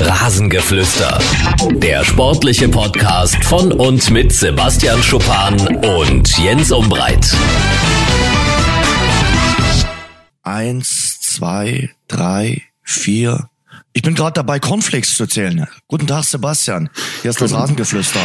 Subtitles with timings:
[0.00, 1.18] Rasengeflüster.
[1.72, 7.34] Der sportliche Podcast von und mit Sebastian Schuppan und Jens Umbreit.
[10.42, 13.50] Eins, zwei, drei, vier.
[13.92, 15.66] Ich bin gerade dabei, Cornflakes zu zählen.
[15.88, 16.90] Guten Tag, Sebastian.
[17.22, 18.20] Hier ist das Rasengeflüster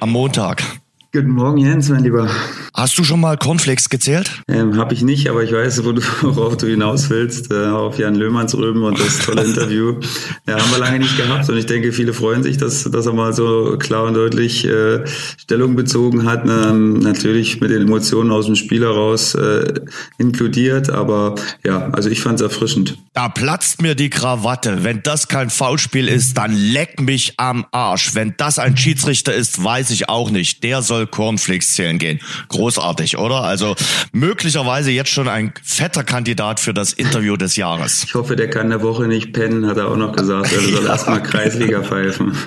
[0.00, 0.62] am Montag.
[1.10, 2.28] Guten Morgen, Jens, mein Lieber.
[2.74, 4.42] Hast du schon mal Cornflakes gezählt?
[4.46, 7.98] Ähm, Habe ich nicht, aber ich weiß, wo du, worauf du hinaus willst, äh, auf
[7.98, 10.00] Jan Löhmanns Röben und das tolle Interview.
[10.46, 13.12] Ja, haben wir lange nicht gehabt und ich denke, viele freuen sich, dass, dass er
[13.12, 16.46] mal so klar und deutlich äh, Stellung bezogen hat.
[16.46, 19.74] Ähm, natürlich mit den Emotionen aus dem Spiel heraus äh,
[20.16, 21.34] inkludiert, aber
[21.64, 22.96] ja, also ich fand es erfrischend.
[23.18, 24.84] Da platzt mir die Krawatte.
[24.84, 28.14] Wenn das kein Foulspiel ist, dann leck mich am Arsch.
[28.14, 30.62] Wenn das ein Schiedsrichter ist, weiß ich auch nicht.
[30.62, 32.20] Der soll Cornflakes zählen gehen.
[32.46, 33.42] Großartig, oder?
[33.42, 33.74] Also
[34.12, 38.04] möglicherweise jetzt schon ein fetter Kandidat für das Interview des Jahres.
[38.04, 40.52] Ich hoffe, der kann eine Woche nicht pennen, hat er auch noch gesagt.
[40.52, 42.36] Er soll erstmal Kreisliga pfeifen.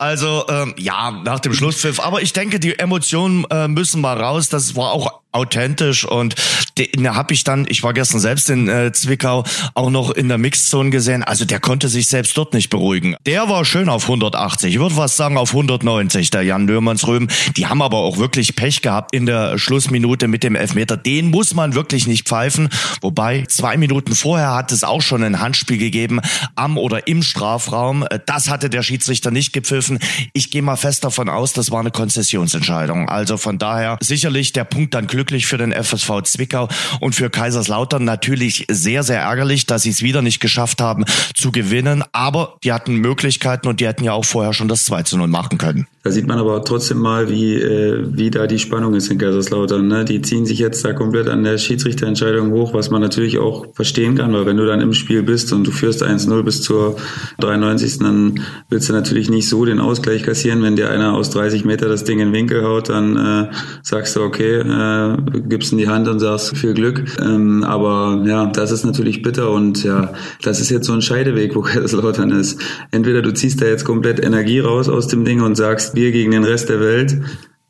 [0.00, 2.00] Also ähm, ja, nach dem Schlusspfiff.
[2.00, 4.48] Aber ich denke, die Emotionen äh, müssen mal raus.
[4.48, 6.34] Das war auch authentisch und
[6.78, 10.38] den habe ich dann, ich war gestern selbst in äh, Zwickau, auch noch in der
[10.38, 11.22] Mixzone gesehen.
[11.22, 13.16] Also der konnte sich selbst dort nicht beruhigen.
[13.26, 14.74] Der war schön auf 180.
[14.74, 17.28] Ich würde fast sagen auf 190, der Jan Löhmannsröben.
[17.56, 20.96] Die haben aber auch wirklich Pech gehabt in der Schlussminute mit dem Elfmeter.
[20.96, 22.68] Den muss man wirklich nicht pfeifen.
[23.00, 26.20] Wobei zwei Minuten vorher hat es auch schon ein Handspiel gegeben
[26.56, 28.04] am oder im Strafraum.
[28.26, 29.98] Das hatte der Schiedsrichter nicht gepfiffen.
[30.32, 33.08] Ich gehe mal fest davon aus, das war eine Konzessionsentscheidung.
[33.08, 36.66] Also von daher sicherlich der Punkt dann glücklich für den FSV Zwickau
[37.00, 41.04] und für Kaiserslautern natürlich sehr, sehr ärgerlich, dass sie es wieder nicht geschafft haben
[41.34, 42.02] zu gewinnen.
[42.12, 45.28] Aber die hatten Möglichkeiten und die hätten ja auch vorher schon das 2 zu 0
[45.28, 45.86] machen können.
[46.02, 49.86] Da sieht man aber trotzdem mal, wie, äh, wie da die Spannung ist in Kaiserslautern.
[49.86, 50.06] Ne?
[50.06, 54.14] Die ziehen sich jetzt da komplett an der Schiedsrichterentscheidung hoch, was man natürlich auch verstehen
[54.14, 56.96] kann, weil wenn du dann im Spiel bist und du führst 1-0 bis zur
[57.40, 57.98] 93.
[57.98, 58.40] dann
[58.70, 60.62] willst du natürlich nicht so den Ausgleich kassieren.
[60.62, 63.50] Wenn dir einer aus 30 Meter das Ding in den Winkel haut, dann äh,
[63.82, 65.09] sagst du, okay, äh,
[65.48, 67.04] gibst in die Hand und sagst viel Glück.
[67.20, 70.12] Ähm, aber ja, das ist natürlich bitter und ja,
[70.42, 72.60] das ist jetzt so ein Scheideweg, wo Kaiserslautern ist.
[72.90, 76.30] Entweder du ziehst da jetzt komplett Energie raus aus dem Ding und sagst, wir gegen
[76.30, 77.20] den Rest der Welt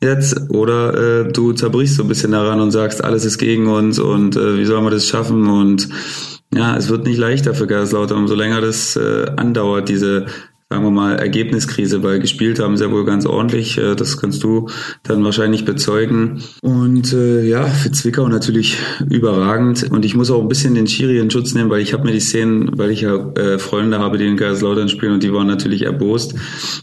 [0.01, 3.99] jetzt oder äh, du zerbrichst so ein bisschen daran und sagst, alles ist gegen uns
[3.99, 5.89] und äh, wie soll man das schaffen und
[6.53, 10.25] ja, es wird nicht leichter für Kaiserslautern, umso länger das äh, andauert, diese
[10.71, 13.77] sagen wir mal, Ergebniskrise, weil gespielt haben ja wohl ganz ordentlich.
[13.77, 14.69] Äh, das kannst du
[15.03, 16.41] dann wahrscheinlich bezeugen.
[16.61, 18.77] Und äh, ja, für Zwickau natürlich
[19.09, 19.91] überragend.
[19.91, 22.13] Und ich muss auch ein bisschen den Schiri in Schutz nehmen, weil ich habe mir
[22.13, 25.45] die Szenen, weil ich ja äh, Freunde habe, die in Kaiserslautern spielen und die waren
[25.45, 26.35] natürlich erbost.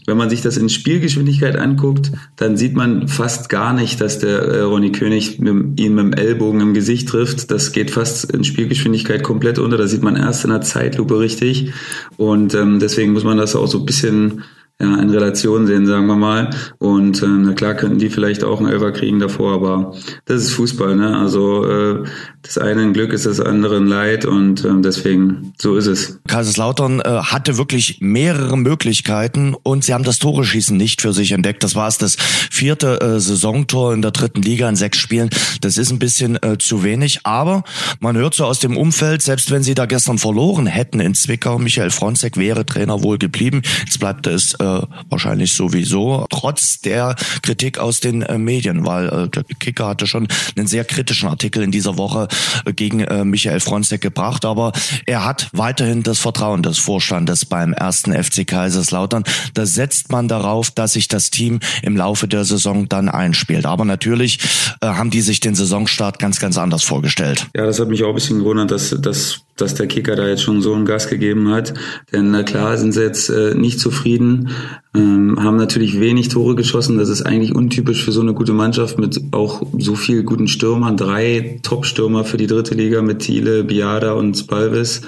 [0.05, 4.39] Wenn man sich das in Spielgeschwindigkeit anguckt, dann sieht man fast gar nicht, dass der
[4.39, 7.49] äh, Ronny König mit, ihn mit dem Ellbogen im Gesicht trifft.
[7.49, 9.77] Das geht fast in Spielgeschwindigkeit komplett unter.
[9.77, 11.71] Da sieht man erst in der Zeitlupe richtig.
[12.17, 14.43] Und ähm, deswegen muss man das auch so ein bisschen
[14.81, 16.49] ja, in Relation sehen, sagen wir mal.
[16.77, 19.93] Und äh, na klar könnten die vielleicht auch einen Elfer kriegen davor, aber
[20.25, 21.17] das ist Fußball, ne?
[21.17, 22.03] Also äh,
[22.43, 26.19] das eine ein Glück ist das andere ein Leid und äh, deswegen so ist es.
[26.27, 31.61] Kaiserslautern äh, hatte wirklich mehrere Möglichkeiten und sie haben das Tore-Schießen nicht für sich entdeckt.
[31.63, 35.29] Das war es das vierte äh, Saisontor in der dritten Liga in sechs Spielen.
[35.59, 37.63] Das ist ein bisschen äh, zu wenig, aber
[37.99, 41.59] man hört so aus dem Umfeld, selbst wenn sie da gestern verloren hätten in Zwickau,
[41.59, 43.61] Michael Fronzek wäre Trainer wohl geblieben.
[43.85, 44.68] Jetzt bleibt es äh,
[45.09, 50.27] wahrscheinlich sowieso, trotz der Kritik aus den äh, Medien, weil äh, der Kicker hatte schon
[50.55, 52.27] einen sehr kritischen Artikel in dieser Woche
[52.65, 54.71] äh, gegen äh, Michael Fronzek gebracht, aber
[55.05, 59.23] er hat weiterhin das Vertrauen des Vorstandes beim ersten FC Kaiserslautern.
[59.53, 63.65] Da setzt man darauf, dass sich das Team im Laufe der Saison dann einspielt.
[63.65, 64.39] Aber natürlich
[64.81, 67.47] äh, haben die sich den Saisonstart ganz, ganz anders vorgestellt.
[67.55, 70.43] Ja, das hat mich auch ein bisschen gewundert, dass, dass dass der Kicker da jetzt
[70.43, 71.73] schon so einen Gas gegeben hat.
[72.11, 74.49] Denn na klar sind sie jetzt äh, nicht zufrieden,
[74.95, 76.97] ähm, haben natürlich wenig Tore geschossen.
[76.97, 80.97] Das ist eigentlich untypisch für so eine gute Mannschaft mit auch so viel guten Stürmern.
[80.97, 85.01] Drei Top-Stürmer für die dritte Liga mit Thiele, Biada und Spalvis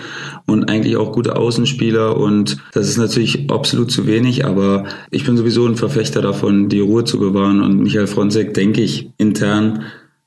[0.46, 2.18] und eigentlich auch gute Außenspieler.
[2.18, 6.80] Und das ist natürlich absolut zu wenig, aber ich bin sowieso ein Verfechter davon, die
[6.80, 7.62] Ruhe zu bewahren.
[7.62, 9.84] Und Michael Fronzek, denke ich, intern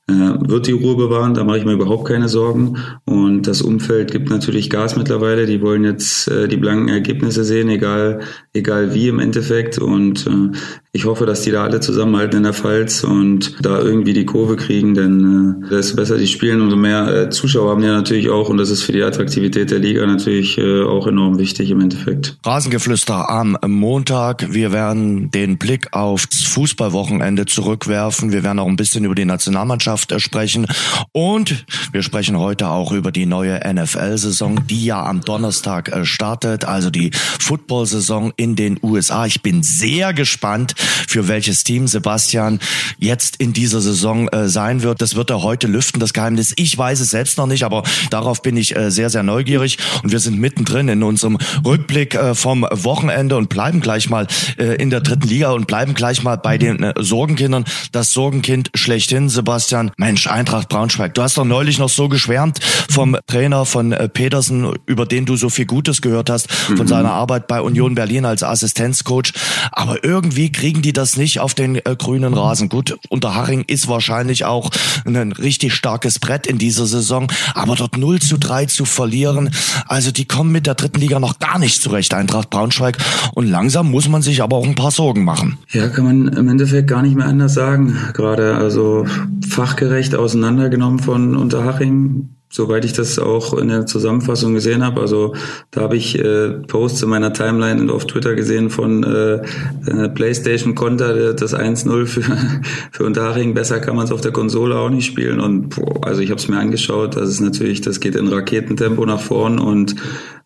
[0.07, 2.77] wird die Ruhe bewahren, da mache ich mir überhaupt keine Sorgen.
[3.05, 5.45] Und das Umfeld gibt natürlich Gas mittlerweile.
[5.45, 8.21] Die wollen jetzt äh, die blanken Ergebnisse sehen, egal,
[8.53, 9.79] egal wie im Endeffekt.
[9.79, 10.57] Und äh,
[10.95, 14.55] ich hoffe, dass die da alle zusammenhalten in der Pfalz und da irgendwie die Kurve
[14.55, 18.47] kriegen, denn äh, desto besser die spielen, umso mehr äh, Zuschauer haben die natürlich auch
[18.47, 22.37] und das ist für die Attraktivität der Liga natürlich äh, auch enorm wichtig im Endeffekt.
[22.45, 24.53] Rasengeflüster am Montag.
[24.53, 28.31] Wir werden den Blick aufs Fußballwochenende zurückwerfen.
[28.31, 30.65] Wir werden auch ein bisschen über die Nationalmannschaft äh, sprechen
[31.11, 36.63] und wir sprechen heute auch über die neue NFL-Saison, die ja am Donnerstag äh, startet,
[36.63, 39.25] also die Football-Saison in den USA.
[39.25, 40.73] Ich bin sehr gespannt,
[41.07, 42.59] für welches Team Sebastian
[42.97, 45.01] jetzt in dieser Saison äh, sein wird.
[45.01, 46.53] Das wird er heute lüften, das Geheimnis.
[46.55, 49.77] Ich weiß es selbst noch nicht, aber darauf bin ich äh, sehr, sehr neugierig.
[50.03, 54.27] Und wir sind mittendrin in unserem Rückblick äh, vom Wochenende und bleiben gleich mal
[54.57, 57.65] äh, in der dritten Liga und bleiben gleich mal bei den äh, Sorgenkindern.
[57.91, 59.91] Das Sorgenkind schlechthin, Sebastian.
[59.97, 61.13] Mensch, Eintracht Braunschweig.
[61.13, 62.59] Du hast doch neulich noch so geschwärmt
[62.89, 66.87] vom Trainer von äh, Petersen, über den du so viel Gutes gehört hast, von mhm.
[66.87, 69.33] seiner Arbeit bei Union Berlin als Assistenzcoach.
[69.71, 72.69] Aber irgendwie kriegen die das nicht auf den äh, grünen Rasen.
[72.69, 74.69] Gut, Unterhaching ist wahrscheinlich auch
[75.05, 79.51] ein richtig starkes Brett in dieser Saison, aber dort 0 zu 3 zu verlieren,
[79.87, 82.97] also die kommen mit der dritten Liga noch gar nicht zurecht, Eintracht Braunschweig.
[83.33, 85.57] Und langsam muss man sich aber auch ein paar Sorgen machen.
[85.71, 87.97] Ja, kann man im Endeffekt gar nicht mehr anders sagen.
[88.13, 89.05] Gerade also
[89.47, 95.01] fachgerecht auseinandergenommen von Unterhaching soweit ich das auch in der Zusammenfassung gesehen habe.
[95.01, 95.35] Also
[95.71, 100.73] da habe ich äh, Posts in meiner Timeline und auf Twitter gesehen von äh, PlayStation
[100.73, 102.21] Konter, das 1-0 für,
[102.91, 103.53] für Unterhaching.
[103.53, 105.41] Besser kann man es auf der Konsole auch nicht spielen.
[105.41, 109.05] Und boah, also ich habe es mir angeschaut, das ist natürlich, das geht in Raketentempo
[109.05, 109.95] nach vorn und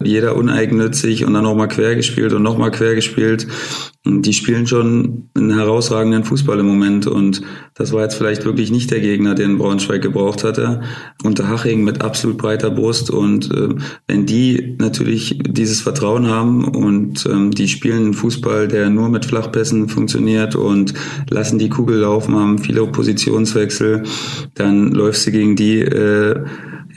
[0.02, 3.48] jeder uneigennützig und dann nochmal quer gespielt und nochmal quer gespielt.
[4.06, 7.42] Die spielen schon einen herausragenden Fußball im Moment und
[7.76, 10.82] das war jetzt vielleicht wirklich nicht der Gegner, den Braunschweig gebraucht hatte.
[11.24, 13.10] Unter Haching mit absolut breiter Brust.
[13.10, 13.76] Und äh,
[14.08, 19.26] wenn die natürlich dieses Vertrauen haben und ähm, die spielen einen Fußball, der nur mit
[19.26, 20.94] Flachpässen funktioniert und
[21.30, 24.04] lassen die Kugel laufen, haben viele Positionswechsel,
[24.56, 26.44] dann läufst du gegen die äh,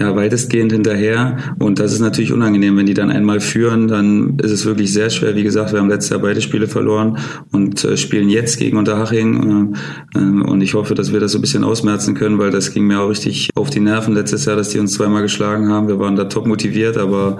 [0.03, 1.37] ja, weitestgehend hinterher.
[1.59, 5.11] Und das ist natürlich unangenehm, wenn die dann einmal führen, dann ist es wirklich sehr
[5.11, 5.37] schwer.
[5.37, 7.19] Wie gesagt, wir haben letztes Jahr beide Spiele verloren
[7.53, 9.73] und äh, spielen jetzt gegen Unterhaching.
[10.15, 12.75] Äh, äh, und ich hoffe, dass wir das so ein bisschen ausmerzen können, weil das
[12.75, 15.89] ging mir auch richtig auf die Nerven letztes Jahr, dass die uns zweimal geschlagen haben.
[15.89, 17.39] Wir waren da top motiviert, aber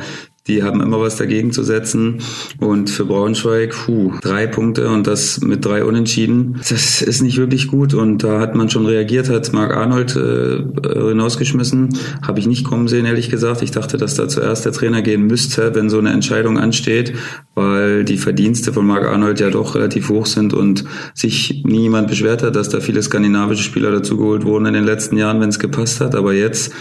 [0.49, 2.19] die haben immer was dagegen zu setzen.
[2.59, 7.69] Und für Braunschweig, puh, drei Punkte und das mit drei Unentschieden, das ist nicht wirklich
[7.69, 7.95] gut.
[7.95, 10.65] Und da hat man schon reagiert, hat Marc Arnold äh,
[11.09, 11.97] hinausgeschmissen.
[12.23, 13.63] Habe ich nicht kommen sehen, ehrlich gesagt.
[13.63, 17.15] Ich dachte, dass da zuerst der Trainer gehen müsste, wenn so eine Entscheidung ansteht,
[17.55, 20.85] weil die Verdienste von Marc Arnold ja doch relativ hoch sind und
[21.15, 25.41] sich niemand beschwert hat, dass da viele skandinavische Spieler dazugeholt wurden in den letzten Jahren,
[25.41, 26.17] wenn es gepasst hat.
[26.17, 26.73] Aber jetzt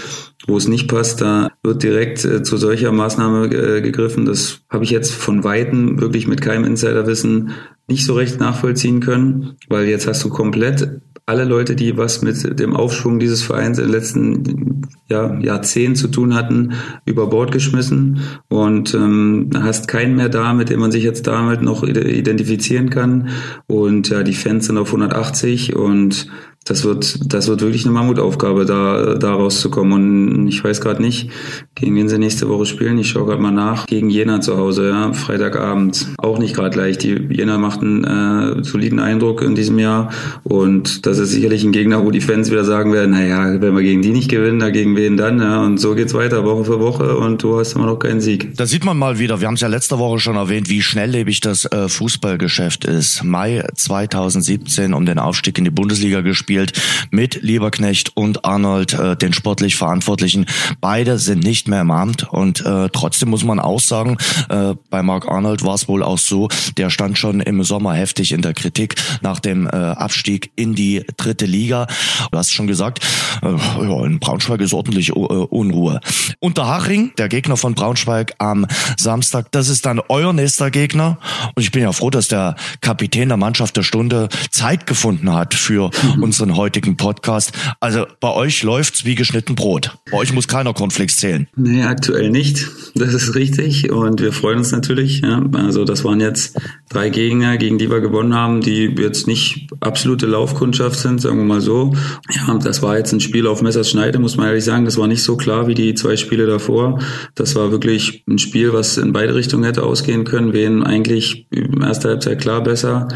[0.47, 4.25] wo es nicht passt, da wird direkt äh, zu solcher Maßnahme äh, gegriffen.
[4.25, 7.51] Das habe ich jetzt von Weitem wirklich mit keinem Insiderwissen
[7.87, 12.59] nicht so recht nachvollziehen können, weil jetzt hast du komplett alle Leute, die was mit
[12.59, 16.73] dem Aufschwung dieses Vereins in den letzten ja, Jahrzehnten zu tun hatten,
[17.05, 21.61] über Bord geschmissen und ähm, hast keinen mehr da, mit dem man sich jetzt damit
[21.61, 23.29] noch identifizieren kann.
[23.67, 26.27] Und ja, die Fans sind auf 180 und
[26.63, 30.31] das wird, das wird wirklich eine Mammutaufgabe, da, da rauszukommen.
[30.31, 31.31] Und ich weiß gerade nicht,
[31.73, 32.99] gegen wen sie nächste Woche spielen.
[32.99, 33.87] Ich schaue gerade mal nach.
[33.87, 36.07] Gegen Jena zu Hause, ja, Freitagabend.
[36.19, 37.01] Auch nicht gerade leicht.
[37.01, 40.11] Die Jena macht einen äh, soliden Eindruck in diesem Jahr.
[40.43, 43.81] Und das ist sicherlich ein Gegner, wo die Fans wieder sagen werden, naja, wenn wir
[43.81, 45.39] gegen die nicht gewinnen, da gegen wen dann?
[45.39, 45.63] Ja?
[45.63, 47.17] Und so geht's weiter, Woche für Woche.
[47.17, 48.55] Und du hast immer noch keinen Sieg.
[48.55, 51.39] Da sieht man mal wieder, wir haben es ja letzte Woche schon erwähnt, wie schnelllebig
[51.39, 53.23] das äh, Fußballgeschäft ist.
[53.23, 56.73] Mai 2017 um den Aufstieg in die Bundesliga gespielt gespielt
[57.11, 60.45] mit Lieberknecht und Arnold, äh, den sportlich Verantwortlichen.
[60.79, 64.17] Beide sind nicht mehr im Amt und äh, trotzdem muss man auch sagen,
[64.49, 68.31] äh, bei Mark Arnold war es wohl auch so, der stand schon im Sommer heftig
[68.31, 71.87] in der Kritik nach dem äh, Abstieg in die dritte Liga.
[72.31, 73.05] Du hast schon gesagt,
[73.41, 75.99] äh, ja, in Braunschweig ist ordentlich äh, Unruhe.
[76.39, 78.65] Unterhaching, der Gegner von Braunschweig am
[78.97, 81.17] Samstag, das ist dann euer nächster Gegner
[81.55, 85.53] und ich bin ja froh, dass der Kapitän der Mannschaft der Stunde Zeit gefunden hat
[85.53, 86.23] für mhm.
[86.23, 87.51] uns unseren heutigen Podcast.
[87.79, 89.97] Also bei euch läuft's wie geschnitten Brot.
[90.11, 91.47] Bei euch muss keiner Cornflakes zählen.
[91.55, 92.67] Nee, aktuell nicht.
[92.95, 93.91] Das ist richtig.
[93.91, 95.21] Und wir freuen uns natürlich.
[95.21, 95.43] Ja.
[95.53, 100.25] Also das waren jetzt drei Gegner, gegen die wir gewonnen haben, die jetzt nicht absolute
[100.25, 101.93] Laufkundschaft sind, sagen wir mal so.
[102.31, 104.85] Ja, das war jetzt ein Spiel auf Messerschneide, muss man ehrlich sagen.
[104.85, 106.99] Das war nicht so klar wie die zwei Spiele davor.
[107.35, 110.53] Das war wirklich ein Spiel, was in beide Richtungen hätte ausgehen können.
[110.53, 113.07] Wen eigentlich im erster Halbzeit klar besser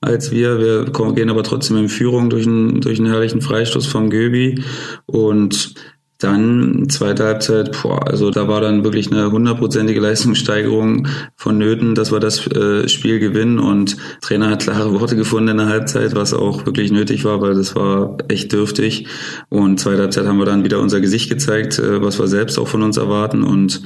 [0.00, 0.58] als wir.
[0.58, 4.62] Wir gehen aber trotzdem in Führung durch einen, durch einen herrlichen Freistoß vom Göbi.
[5.06, 5.74] Und
[6.20, 11.06] Dann zweite Halbzeit, boah, also da war dann wirklich eine hundertprozentige Leistungssteigerung
[11.36, 15.68] vonnöten, dass wir das äh, Spiel gewinnen und Trainer hat klare Worte gefunden in der
[15.68, 19.06] Halbzeit, was auch wirklich nötig war, weil das war echt dürftig.
[19.48, 22.66] Und zweite Halbzeit haben wir dann wieder unser Gesicht gezeigt, äh, was wir selbst auch
[22.66, 23.80] von uns erwarten und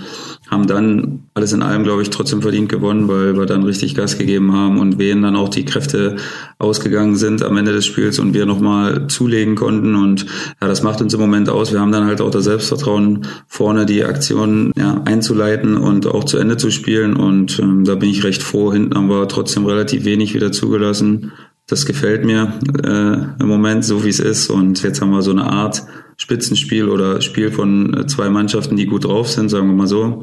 [0.50, 4.16] haben dann alles in allem, glaube ich, trotzdem verdient gewonnen, weil wir dann richtig Gas
[4.16, 6.16] gegeben haben und wen dann auch die Kräfte
[6.58, 9.94] ausgegangen sind am Ende des Spiels und wir nochmal zulegen konnten.
[9.94, 10.26] Und
[10.60, 11.72] ja, das macht uns im Moment aus.
[11.72, 16.38] Wir haben dann halt auch das Selbstvertrauen, vorne die Aktion ja, einzuleiten und auch zu
[16.38, 17.16] Ende zu spielen.
[17.16, 18.72] Und ähm, da bin ich recht froh.
[18.72, 21.32] Hinten haben wir trotzdem relativ wenig wieder zugelassen.
[21.66, 24.50] Das gefällt mir äh, im Moment so, wie es ist.
[24.50, 25.84] Und jetzt haben wir so eine Art
[26.22, 30.22] Spitzenspiel oder Spiel von äh, zwei Mannschaften, die gut drauf sind, sagen wir mal so.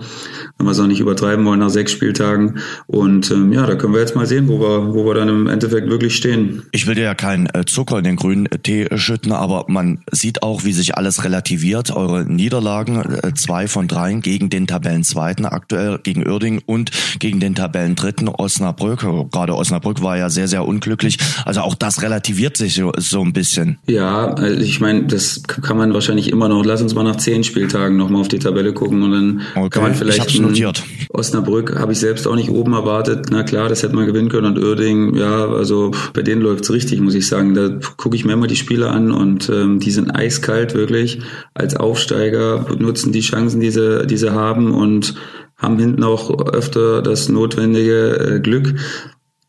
[0.58, 2.60] Wenn wir es auch nicht übertreiben wollen nach sechs Spieltagen.
[2.88, 5.48] Und ähm, ja, da können wir jetzt mal sehen, wo wir, wo wir dann im
[5.48, 6.64] Endeffekt wirklich stehen.
[6.72, 10.00] Ich will dir ja keinen äh, Zucker in den grünen äh, Tee schütten, aber man
[10.10, 11.92] sieht auch, wie sich alles relativiert.
[11.92, 13.04] Eure Niederlagen,
[13.36, 19.02] zwei von dreien gegen den Tabellenzweiten aktuell, gegen Uerding und gegen den Tabellendritten Osnabrück.
[19.32, 21.18] Gerade Osnabrück war ja sehr, sehr unglücklich.
[21.44, 23.80] Also auch das relativiert sich so, so ein bisschen.
[23.88, 26.64] Ja, also ich meine, das kann man wahrscheinlich immer noch.
[26.66, 29.84] Lass uns mal nach zehn Spieltagen nochmal auf die Tabelle gucken und dann okay, kann
[29.84, 30.28] man vielleicht.
[30.28, 30.84] Ich notiert.
[31.10, 33.28] Osnabrück habe ich selbst auch nicht oben erwartet.
[33.32, 34.48] Na klar, das hätte man gewinnen können.
[34.48, 37.54] Und Oerding, ja, also bei denen läuft's richtig, muss ich sagen.
[37.54, 41.20] Da gucke ich mir immer die Spiele an und ähm, die sind eiskalt wirklich.
[41.54, 45.16] Als Aufsteiger nutzen die Chancen, die sie, die sie haben und
[45.58, 48.76] haben hinten auch öfter das notwendige äh, Glück.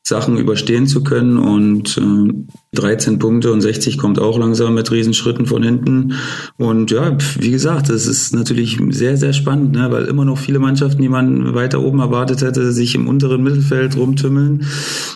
[0.02, 5.46] Sachen überstehen zu können und äh, 13 Punkte und 60 kommt auch langsam mit Riesenschritten
[5.46, 6.14] von hinten.
[6.56, 9.90] Und ja, wie gesagt, das ist natürlich sehr, sehr spannend, ne?
[9.90, 13.96] weil immer noch viele Mannschaften, die man weiter oben erwartet hätte, sich im unteren Mittelfeld
[13.96, 14.66] rumtümmeln.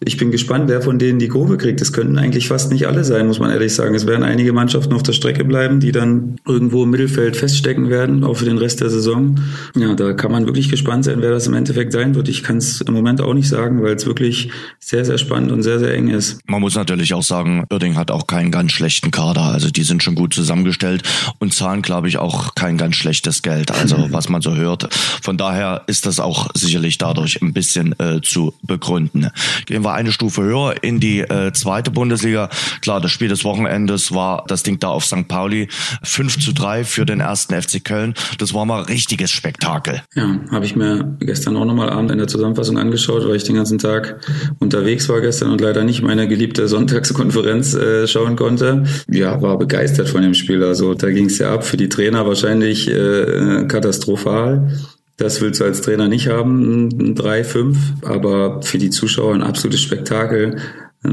[0.05, 1.81] Ich bin gespannt, wer von denen die Kurve kriegt.
[1.81, 3.95] Das könnten eigentlich fast nicht alle sein, muss man ehrlich sagen.
[3.95, 8.25] Es werden einige Mannschaften auf der Strecke bleiben, die dann irgendwo im Mittelfeld feststecken werden,
[8.25, 9.37] auch für den Rest der Saison.
[9.77, 12.29] Ja, da kann man wirklich gespannt sein, wer das im Endeffekt sein wird.
[12.29, 15.63] Ich kann es im Moment auch nicht sagen, weil es wirklich sehr, sehr spannend und
[15.63, 16.41] sehr, sehr eng ist.
[16.49, 19.43] Man muss natürlich auch sagen, sagen, Irding hat auch keinen ganz schlechten Kader.
[19.43, 21.03] Also die sind schon gut zusammengestellt
[21.39, 23.71] und zahlen, glaube ich, auch kein ganz schlechtes Geld.
[23.71, 24.93] Also was man so hört.
[25.23, 29.29] Von daher ist das auch sicherlich dadurch ein bisschen äh, zu begründen.
[29.67, 32.49] Gehen wir eine Stufe höher in die äh, zweite Bundesliga.
[32.81, 35.29] Klar, das Spiel des Wochenendes war das Ding da auf St.
[35.29, 35.69] Pauli.
[36.03, 38.15] 5 zu 3 für den ersten FC Köln.
[38.39, 40.03] Das war mal richtiges Spektakel.
[40.15, 43.57] Ja, habe ich mir gestern auch nochmal Abend in der Zusammenfassung angeschaut, weil ich den
[43.57, 44.21] ganzen Tag
[44.59, 48.85] unterwegs war gestern und leider nicht meine geliebte Sonntagskonferenz Konferenz äh, schauen konnte.
[49.11, 50.63] Ja, war begeistert von dem Spiel.
[50.63, 51.65] Also da ging es ja ab.
[51.65, 54.73] Für die Trainer wahrscheinlich äh, katastrophal.
[55.17, 59.81] Das willst du als Trainer nicht haben, ein 3-5, aber für die Zuschauer ein absolutes
[59.81, 60.57] Spektakel.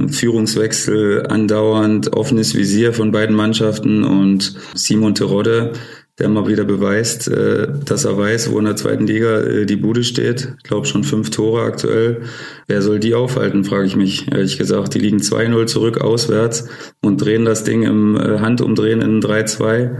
[0.07, 5.73] Führungswechsel andauernd, offenes Visier von beiden Mannschaften und Simon Terodde
[6.21, 9.75] der mal wieder beweist, äh, dass er weiß, wo in der zweiten Liga äh, die
[9.75, 10.53] Bude steht.
[10.57, 12.21] Ich glaube schon fünf Tore aktuell.
[12.67, 14.93] Wer soll die aufhalten, frage ich mich, ehrlich gesagt.
[14.93, 16.69] Die liegen 2-0 zurück auswärts
[17.01, 19.97] und drehen das Ding im äh, Handumdrehen in 3-2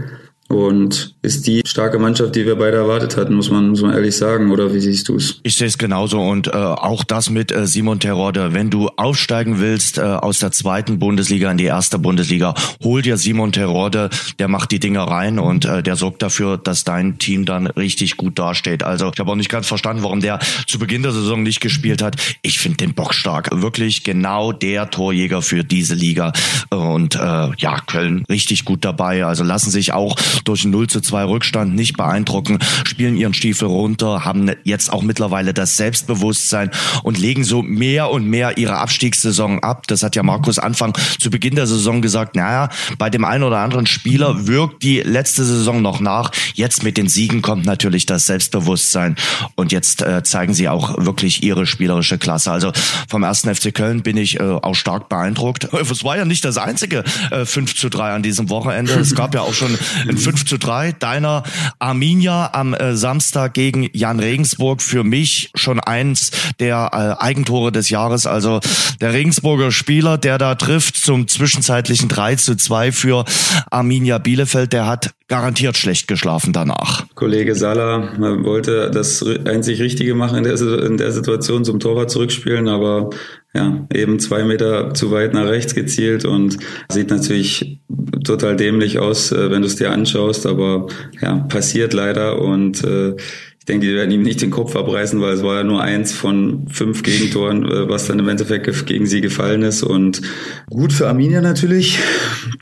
[0.48, 4.16] und ist die starke Mannschaft, die wir beide erwartet hatten, muss man, muss man ehrlich
[4.16, 4.50] sagen.
[4.50, 5.38] Oder wie siehst du es?
[5.44, 8.52] Ich sehe es genauso und äh, auch das mit äh, Simon Terodde.
[8.54, 13.16] Wenn du aufsteigen willst äh, aus der zweiten Bundesliga in die erste Bundesliga, hol dir
[13.18, 14.10] Simon Terodde,
[14.40, 18.16] der macht die Dinger rein und äh, der sorgt dafür, dass dein Team dann richtig
[18.16, 18.82] gut dasteht.
[18.82, 22.02] Also ich habe auch nicht ganz verstanden, warum der zu Beginn der Saison nicht gespielt
[22.02, 22.16] hat.
[22.42, 23.48] Ich finde den Bock stark.
[23.52, 26.32] Wirklich genau der Torjäger für diese Liga.
[26.70, 27.18] Und äh,
[27.58, 29.24] ja, Köln richtig gut dabei.
[29.24, 34.24] Also lassen sich auch durch 0 zu 2 Rückstand nicht beeindrucken, spielen ihren Stiefel runter,
[34.24, 36.70] haben jetzt auch mittlerweile das Selbstbewusstsein
[37.02, 39.86] und legen so mehr und mehr ihre Abstiegssaison ab.
[39.86, 43.58] Das hat ja Markus Anfang zu Beginn der Saison gesagt, naja, bei dem einen oder
[43.58, 46.30] anderen Spieler wirkt die letzte Saison noch nach.
[46.54, 49.16] Jetzt mit den Siegen kommt natürlich das Selbstbewusstsein
[49.54, 52.52] und jetzt äh, zeigen sie auch wirklich ihre spielerische Klasse.
[52.52, 52.72] Also
[53.08, 55.68] vom ersten FC Köln bin ich äh, auch stark beeindruckt.
[55.92, 58.94] Es war ja nicht das einzige äh, 5 zu 3 an diesem Wochenende.
[58.94, 59.76] Es gab ja auch schon
[60.08, 61.42] ein 5 zu 3 deiner
[61.78, 64.82] Arminia am äh, Samstag gegen Jan Regensburg.
[64.82, 66.30] Für mich schon eins
[66.60, 68.26] der äh, Eigentore des Jahres.
[68.26, 68.60] Also
[69.00, 73.24] der Regensburger Spieler, der da trifft zum zwischenzeitlichen 3 zu 2 für
[73.70, 77.06] Arminia Bielefeld, der hat garantiert schlecht geschlafen danach.
[77.14, 78.12] Kollege Salah
[78.44, 83.08] wollte das einzig Richtige machen in der, in der Situation zum Torwart zurückspielen, aber
[83.54, 86.58] ja, eben zwei Meter zu weit nach rechts gezielt und
[86.90, 87.80] sieht natürlich
[88.24, 90.86] total dämlich aus, äh, wenn du es dir anschaust, aber
[91.20, 93.14] ja, passiert leider und äh,
[93.58, 96.12] ich denke, die werden ihm nicht den Kopf abreißen, weil es war ja nur eins
[96.12, 99.84] von fünf Gegentoren, äh, was dann im Endeffekt gegen sie gefallen ist.
[99.84, 100.20] Und
[100.68, 102.00] gut für Arminia natürlich.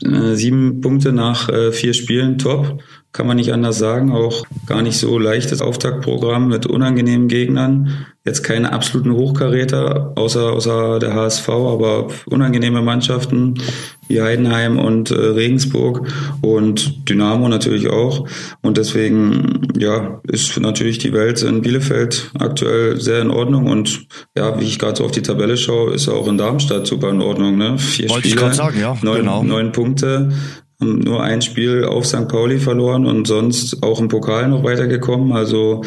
[0.05, 2.83] Äh, sieben Punkte nach vier Spielen, top.
[3.11, 4.11] Kann man nicht anders sagen.
[4.11, 8.05] Auch gar nicht so leichtes Auftaktprogramm mit unangenehmen Gegnern.
[8.23, 13.55] Jetzt keine absoluten Hochkaräter, außer, außer der HSV, aber unangenehme Mannschaften
[14.07, 16.07] wie Heidenheim und äh, Regensburg
[16.41, 18.27] und Dynamo natürlich auch.
[18.61, 23.67] Und deswegen, ja, ist natürlich die Welt in Bielefeld aktuell sehr in Ordnung.
[23.67, 24.05] Und
[24.37, 27.21] ja, wie ich gerade so auf die Tabelle schaue, ist auch in Darmstadt super in
[27.21, 27.57] Ordnung.
[27.57, 27.77] Ne?
[27.79, 28.95] Vier Wollte Spiele, ich sagen, ja.
[29.01, 29.43] Neun, genau.
[29.43, 30.29] neun Punkte
[30.81, 32.27] nur ein Spiel auf St.
[32.27, 35.31] Pauli verloren und sonst auch im Pokal noch weitergekommen.
[35.31, 35.83] Also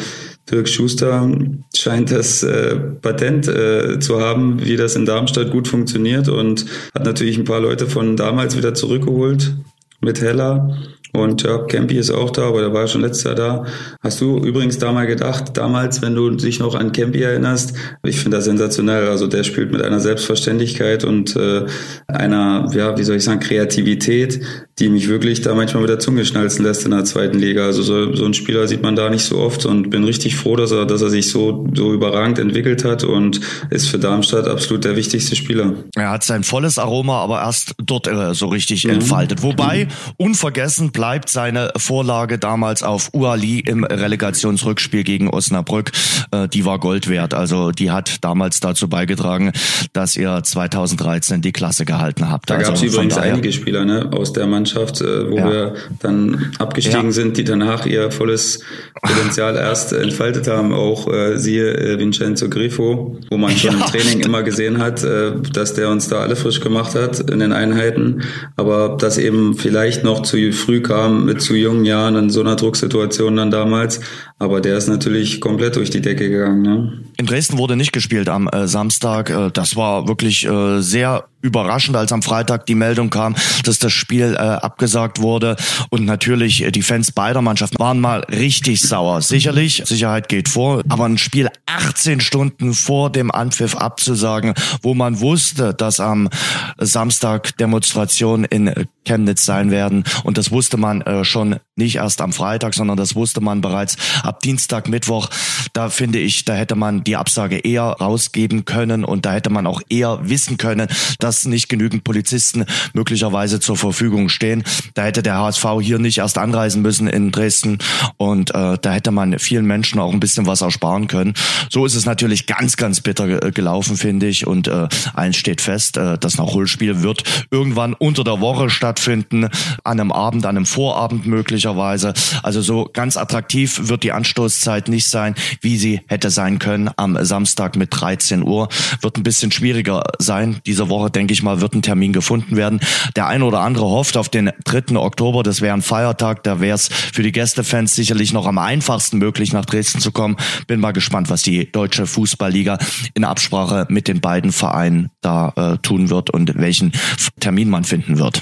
[0.49, 1.29] Dirk Schuster
[1.75, 7.05] scheint das äh, Patent äh, zu haben, wie das in Darmstadt gut funktioniert und hat
[7.05, 9.55] natürlich ein paar Leute von damals wieder zurückgeholt
[10.01, 10.77] mit Heller.
[11.15, 13.65] Und ja, Campy ist auch da, aber der war schon letztes Jahr da.
[14.01, 17.73] Hast du übrigens da mal gedacht, damals, wenn du dich noch an Campy erinnerst,
[18.03, 19.07] ich finde das sensationell.
[19.07, 21.65] Also der spielt mit einer Selbstverständlichkeit und äh,
[22.07, 24.41] einer, ja, wie soll ich sagen, Kreativität,
[24.79, 27.65] die mich wirklich da manchmal mit der Zunge schnalzen lässt in der zweiten Liga.
[27.65, 30.55] Also so, so ein Spieler sieht man da nicht so oft und bin richtig froh,
[30.55, 33.39] dass er, dass er sich so, so überragend entwickelt hat und
[33.69, 35.73] ist für Darmstadt absolut der wichtigste Spieler.
[35.95, 38.91] Er hat sein volles Aroma aber erst dort äh, so richtig mhm.
[38.91, 39.43] entfaltet.
[39.43, 45.91] Wobei, unvergessen bleibt bleibt seine Vorlage damals auf Uali im Relegationsrückspiel gegen Osnabrück.
[46.31, 47.33] Äh, die war Gold wert.
[47.33, 49.51] Also die hat damals dazu beigetragen,
[49.93, 52.49] dass ihr 2013 die Klasse gehalten habt.
[52.49, 54.64] Da also gab es übrigens einige Spieler ne, aus der Mannschaft,
[55.01, 55.49] äh, wo ja.
[55.49, 57.11] wir dann abgestiegen ja.
[57.11, 58.61] sind, die danach ihr volles
[59.01, 60.73] Potenzial erst entfaltet haben.
[60.73, 63.85] Auch äh, siehe äh, Vincenzo Grifo, wo man schon ja.
[63.85, 67.39] im Training immer gesehen hat, äh, dass der uns da alle frisch gemacht hat in
[67.39, 68.23] den Einheiten.
[68.55, 72.41] Aber das eben vielleicht noch zu früh kam kam mit zu jungen Jahren in so
[72.41, 73.99] einer Drucksituation dann damals.
[74.39, 76.61] Aber der ist natürlich komplett durch die Decke gegangen.
[76.61, 77.05] Ne?
[77.17, 79.29] In Dresden wurde nicht gespielt am äh, Samstag.
[79.29, 83.93] Äh, das war wirklich äh, sehr überraschend, als am Freitag die Meldung kam, dass das
[83.93, 85.55] Spiel äh, abgesagt wurde.
[85.89, 89.21] Und natürlich, äh, die Fans beider Mannschaften waren mal richtig sauer.
[89.21, 95.19] Sicherlich, Sicherheit geht vor, aber ein Spiel 18 Stunden vor dem Anpfiff abzusagen, wo man
[95.19, 96.29] wusste, dass am
[96.77, 100.03] Samstag Demonstrationen in Chemnitz sein werden.
[100.23, 103.97] Und das wusste man äh, schon nicht erst am Freitag, sondern das wusste man bereits
[104.23, 105.29] ab Dienstag, Mittwoch.
[105.73, 109.67] Da finde ich, da hätte man die Absage eher rausgeben können und da hätte man
[109.67, 110.87] auch eher wissen können,
[111.19, 114.63] dass nicht genügend Polizisten möglicherweise zur Verfügung stehen.
[114.93, 117.79] Da hätte der HSV hier nicht erst anreisen müssen in Dresden
[118.17, 121.33] und äh, da hätte man vielen Menschen auch ein bisschen was ersparen können.
[121.69, 124.47] So ist es natürlich ganz, ganz bitter gelaufen, finde ich.
[124.47, 129.45] Und äh, eins steht fest, äh, das Nachholspiel wird irgendwann unter der Woche stattfinden,
[129.83, 132.13] an einem Abend, an einem Vorabend möglicherweise.
[132.43, 137.17] Also so ganz attraktiv wird die Anstoßzeit nicht sein, wie sie hätte sein können am
[137.23, 138.69] Samstag mit 13 Uhr.
[139.01, 140.61] Wird ein bisschen schwieriger sein.
[140.65, 142.79] Diese Woche, denke ich mal, wird ein Termin gefunden werden.
[143.15, 144.95] Der eine oder andere hofft auf den 3.
[144.95, 145.43] Oktober.
[145.43, 146.43] Das wäre ein Feiertag.
[146.43, 150.37] Da wäre es für die Gästefans sicherlich noch am einfachsten möglich, nach Dresden zu kommen.
[150.67, 152.77] Bin mal gespannt, was die deutsche Fußballliga
[153.13, 156.93] in Absprache mit den beiden Vereinen da äh, tun wird und welchen
[157.39, 158.41] Termin man finden wird.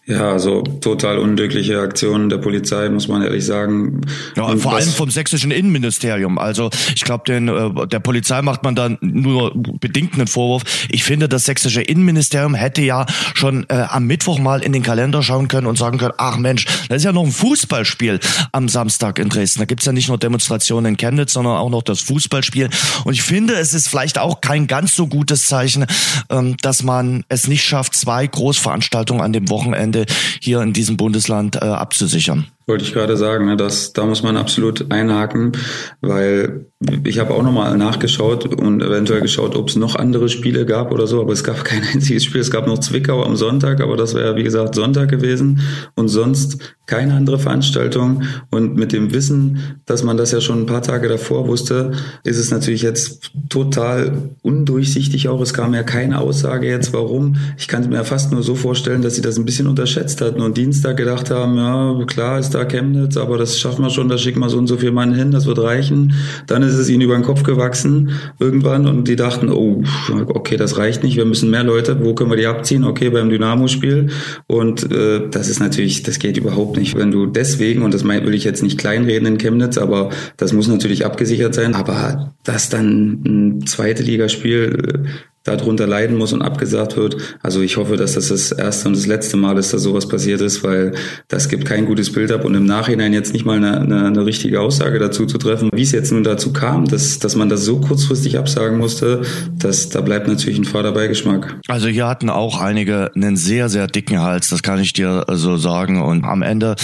[0.11, 4.01] Ja, also total unglückliche Aktionen der Polizei, muss man ehrlich sagen.
[4.35, 6.37] Ja, vor allem vom sächsischen Innenministerium.
[6.37, 10.63] Also ich glaube, den äh, der Polizei macht man da nur bedingt einen Vorwurf.
[10.89, 15.23] Ich finde, das sächsische Innenministerium hätte ja schon äh, am Mittwoch mal in den Kalender
[15.23, 18.19] schauen können und sagen können, ach Mensch, das ist ja noch ein Fußballspiel
[18.51, 19.59] am Samstag in Dresden.
[19.59, 22.69] Da gibt's ja nicht nur Demonstrationen in Chemnitz, sondern auch noch das Fußballspiel.
[23.05, 25.85] Und ich finde, es ist vielleicht auch kein ganz so gutes Zeichen,
[26.29, 30.00] ähm, dass man es nicht schafft, zwei Großveranstaltungen an dem Wochenende
[30.41, 32.47] hier in diesem Bundesland äh, abzusichern.
[32.67, 35.53] Wollte ich gerade sagen, ne, dass da muss man absolut einhaken,
[36.01, 36.65] weil
[37.03, 41.05] ich habe auch nochmal nachgeschaut und eventuell geschaut, ob es noch andere Spiele gab oder
[41.05, 42.41] so, aber es gab kein einziges Spiel.
[42.41, 45.61] Es gab noch Zwickau am Sonntag, aber das wäre wie gesagt Sonntag gewesen
[45.95, 48.23] und sonst keine andere Veranstaltung.
[48.49, 51.91] Und mit dem Wissen, dass man das ja schon ein paar Tage davor wusste,
[52.23, 55.39] ist es natürlich jetzt total undurchsichtig auch.
[55.41, 57.37] Es kam ja keine Aussage jetzt, warum.
[57.57, 60.57] Ich kann mir fast nur so vorstellen, dass sie das ein bisschen unterschätzt hatten und
[60.57, 64.39] Dienstag gedacht haben, ja klar ist da Chemnitz, aber das schaffen wir schon, da schicken
[64.39, 66.13] wir so und so viele Mann hin, das wird reichen.
[66.47, 69.83] Dann ist es ihnen über den Kopf gewachsen irgendwann und die dachten, oh,
[70.27, 72.83] okay, das reicht nicht, wir müssen mehr Leute, wo können wir die abziehen?
[72.83, 74.07] Okay, beim Dynamo-Spiel.
[74.47, 76.97] Und äh, das ist natürlich, das geht überhaupt nicht.
[76.97, 80.67] Wenn du deswegen, und das will ich jetzt nicht kleinreden in Chemnitz, aber das muss
[80.67, 85.05] natürlich abgesichert sein, aber dass dann ein zweite Ligaspiel
[85.43, 87.17] darunter leiden muss und abgesagt wird.
[87.41, 90.39] Also ich hoffe, dass das das erste und das letzte Mal ist, dass sowas passiert
[90.39, 90.93] ist, weil
[91.29, 94.25] das gibt kein gutes Bild ab und im Nachhinein jetzt nicht mal eine, eine, eine
[94.25, 97.65] richtige Aussage dazu zu treffen, wie es jetzt nun dazu kam, dass, dass man das
[97.65, 99.21] so kurzfristig absagen musste,
[99.57, 101.59] dass da bleibt natürlich ein fader Beigeschmack.
[101.67, 105.57] Also hier hatten auch einige einen sehr, sehr dicken Hals, das kann ich dir so
[105.57, 106.75] sagen und am Ende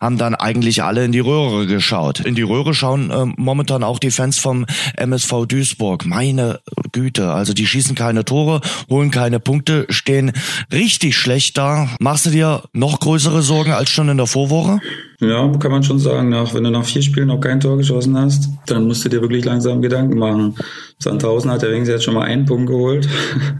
[0.00, 2.20] haben dann eigentlich alle in die Röhre geschaut.
[2.20, 6.06] In die Röhre schauen äh, momentan auch die Fans vom MSV Duisburg.
[6.06, 6.60] Meine
[6.92, 10.32] Güte, also die schießen keine Tore, holen keine Punkte, stehen
[10.72, 11.88] richtig schlecht da.
[12.00, 14.80] Machst du dir noch größere Sorgen als schon in der Vorwoche?
[15.20, 16.28] Ja, kann man schon sagen.
[16.28, 19.20] Nach, wenn du nach vier Spielen noch kein Tor geschossen hast, dann musst du dir
[19.20, 20.56] wirklich langsam Gedanken machen.
[21.04, 23.08] Sandhausen hat ja wenigstens jetzt schon mal einen Punkt geholt.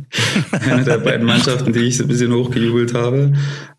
[0.68, 3.32] Eine der beiden Mannschaften, die ich so ein bisschen hochgejubelt habe.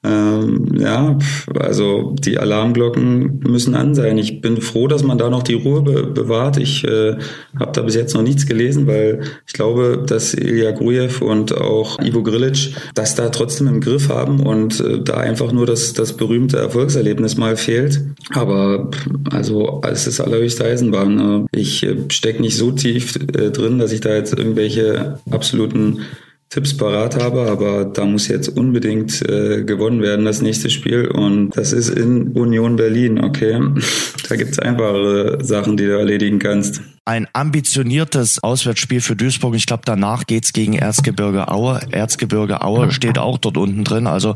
[0.06, 1.18] Ähm, ja,
[1.60, 4.18] also die Alarmglocken müssen an sein.
[4.18, 6.58] Ich bin froh, dass man da noch die Ruhe be bewahrt.
[6.58, 7.16] Ich äh,
[7.60, 12.00] habe da bis jetzt noch nichts gelesen, weil ich glaube, dass Ilya Grujew und auch
[12.00, 16.14] Ivo Grilic das da trotzdem im Griff haben und äh, da einfach nur das, das
[16.14, 18.02] berühmte Erfolgserlebnis mal fehlt.
[18.30, 18.92] Aber
[19.32, 21.48] also es ist allerhöchste Eisenbahn.
[21.52, 26.02] Äh, ich äh, stecke nicht so tief äh, drin, dass ich da jetzt irgendwelche absoluten
[26.50, 31.08] Tipps parat habe, aber da muss jetzt unbedingt äh, gewonnen werden, das nächste Spiel.
[31.08, 33.60] Und das ist in Union Berlin, okay?
[34.30, 39.54] Da gibt's einfachere Sachen, die du erledigen kannst ein ambitioniertes Auswärtsspiel für Duisburg.
[39.54, 41.80] Ich glaube, danach geht's gegen Erzgebirge Aue.
[41.92, 44.08] Erzgebirge Aue steht auch dort unten drin.
[44.08, 44.34] Also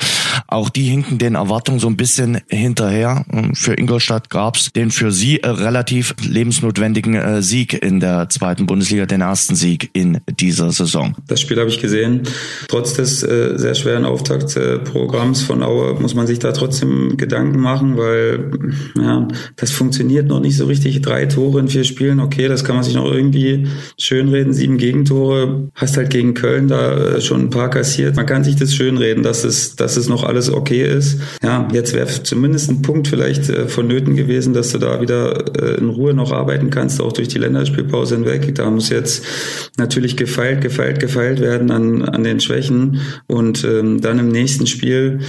[0.47, 3.25] auch die hinken den Erwartungen so ein bisschen hinterher.
[3.53, 9.07] Für Ingolstadt gab's den für sie äh, relativ lebensnotwendigen äh, Sieg in der zweiten Bundesliga,
[9.07, 11.15] den ersten Sieg in dieser Saison.
[11.27, 12.21] Das Spiel habe ich gesehen.
[12.67, 17.97] Trotz des äh, sehr schweren Auftaktprogramms von Aue muss man sich da trotzdem Gedanken machen,
[17.97, 18.51] weil
[18.95, 21.01] ja, das funktioniert noch nicht so richtig.
[21.01, 23.67] Drei Tore in vier Spielen, okay, das das kann man sich noch irgendwie
[23.97, 24.51] schönreden.
[24.51, 28.17] Sieben Gegentore, hast halt gegen Köln da äh, schon ein paar kassiert.
[28.17, 31.21] Man kann sich das schönreden, dass es, dass es noch alles okay ist.
[31.41, 35.77] Ja, jetzt wäre zumindest ein Punkt vielleicht äh, vonnöten gewesen, dass du da wieder äh,
[35.77, 38.53] in Ruhe noch arbeiten kannst, auch durch die Länderspielpause hinweg.
[38.55, 39.23] Da muss jetzt
[39.77, 42.99] natürlich gefeilt, gefeilt, gefeilt werden an, an den Schwächen.
[43.27, 45.19] Und ähm, dann im nächsten Spiel,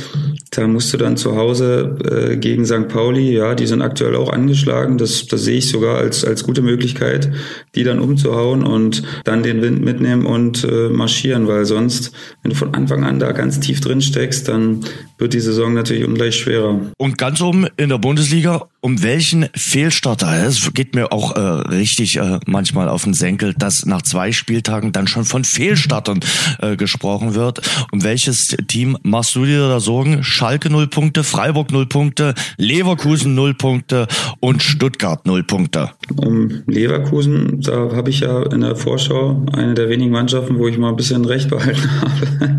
[0.51, 2.89] da musst du dann zu Hause äh, gegen St.
[2.89, 4.99] Pauli, ja, die sind aktuell auch angeschlagen.
[4.99, 7.31] Das, das sehe ich sogar als, als gute Möglichkeit,
[7.77, 12.57] die dann umzuhauen und dann den Wind mitnehmen und äh, marschieren, weil sonst, wenn du
[12.57, 14.85] von Anfang an da ganz tief drin steckst, dann
[15.19, 16.81] wird die Saison natürlich ungleich schwerer.
[16.97, 22.17] Und ganz oben in der Bundesliga, um welchen Fehlstarter, es geht mir auch äh, richtig
[22.17, 26.21] äh, manchmal auf den Senkel, dass nach zwei Spieltagen dann schon von Fehlstartern
[26.61, 27.61] äh, gesprochen wird.
[27.93, 30.25] Um welches Team machst du dir da Sorgen?
[30.41, 34.07] Schalke 0 Punkte, Freiburg 0 Punkte, Leverkusen 0 Punkte
[34.41, 35.91] und Stuttgart 0 Punkte.
[36.17, 40.79] Um Leverkusen, da habe ich ja in der Vorschau eine der wenigen Mannschaften, wo ich
[40.79, 42.59] mal ein bisschen recht behalten habe.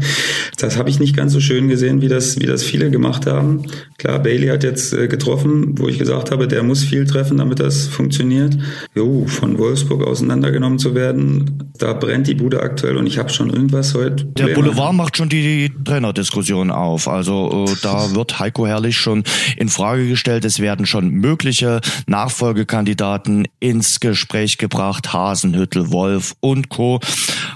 [0.57, 3.63] Das habe ich nicht ganz so schön gesehen, wie das, wie das viele gemacht haben.
[3.97, 7.59] Klar, Bailey hat jetzt äh, getroffen, wo ich gesagt habe, der muss viel treffen, damit
[7.59, 8.59] das funktioniert.
[8.93, 13.49] Jo, von Wolfsburg auseinandergenommen zu werden, da brennt die Bude aktuell und ich habe schon
[13.49, 14.25] irgendwas heute.
[14.25, 17.07] Der Boulevard macht schon die Trainerdiskussion auf.
[17.07, 19.23] Also äh, da wird Heiko Herrlich schon
[19.57, 20.45] in Frage gestellt.
[20.45, 25.13] Es werden schon mögliche Nachfolgekandidaten ins Gespräch gebracht.
[25.13, 26.99] Hasenhüttel, Wolf und Co.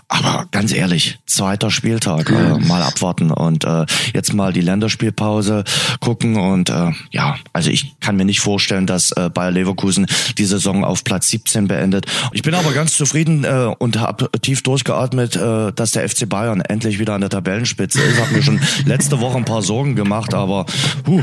[0.08, 5.64] Aber ganz ehrlich, zweiter Spieltag, äh, mal abwarten und äh, jetzt mal die Länderspielpause
[6.00, 10.06] gucken und äh, ja, also ich kann mir nicht vorstellen, dass äh, Bayer Leverkusen
[10.38, 12.06] die Saison auf Platz 17 beendet.
[12.32, 16.62] Ich bin aber ganz zufrieden äh, und habe tief durchgeatmet, äh, dass der FC Bayern
[16.62, 18.20] endlich wieder an der Tabellenspitze ist.
[18.20, 20.66] Hab mir schon letzte Woche ein paar Sorgen gemacht, aber
[21.08, 21.22] huh,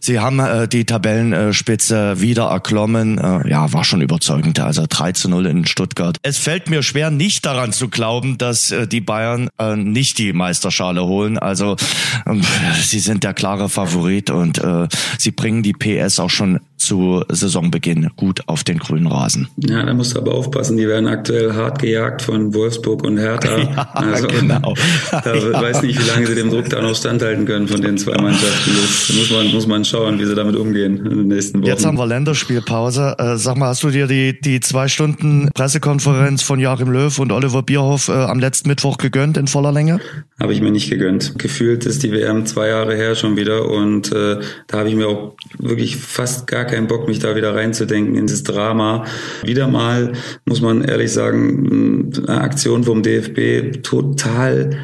[0.00, 3.18] sie haben äh, die Tabellenspitze wieder erklommen.
[3.18, 4.58] Äh, ja, war schon überzeugend.
[4.60, 6.18] Also 3 zu 0 in Stuttgart.
[6.22, 10.32] Es fällt mir schwer, nicht daran zu glauben, dass äh, die Bayern äh, nicht die
[10.32, 11.38] Meisterschale holen.
[11.38, 11.76] Also
[12.24, 12.34] äh,
[12.82, 18.10] sie sind der klare Favorit und äh, sie bringen die PS auch schon zu Saisonbeginn
[18.16, 19.48] gut auf den grünen Rasen.
[19.56, 23.56] Ja, da musst du aber aufpassen, die werden aktuell hart gejagt von Wolfsburg und Hertha.
[23.76, 24.74] Ja, also, genau.
[25.10, 25.60] da ja.
[25.60, 28.70] weiß nicht, wie lange sie dem Druck da noch standhalten können von den zwei Mannschaften.
[28.82, 31.68] Das muss man, muss man schauen, wie sie damit umgehen in den nächsten Wochen.
[31.68, 33.16] Jetzt haben wir Länderspielpause.
[33.18, 37.32] Äh, sag mal, hast du dir die, die zwei Stunden Pressekonferenz von Joachim Löw und
[37.32, 40.00] Oliver Bierhoff äh, am letzten Mittwoch gegönnt in voller Länge?
[40.40, 41.38] Habe ich mir nicht gegönnt.
[41.38, 45.08] Gefühlt ist die WM zwei Jahre her schon wieder und äh, da habe ich mir
[45.08, 49.04] auch wirklich fast gar keinen Bock, mich da wieder reinzudenken in das Drama.
[49.42, 50.12] Wieder mal,
[50.44, 54.76] muss man ehrlich sagen, eine Aktion vom DFB total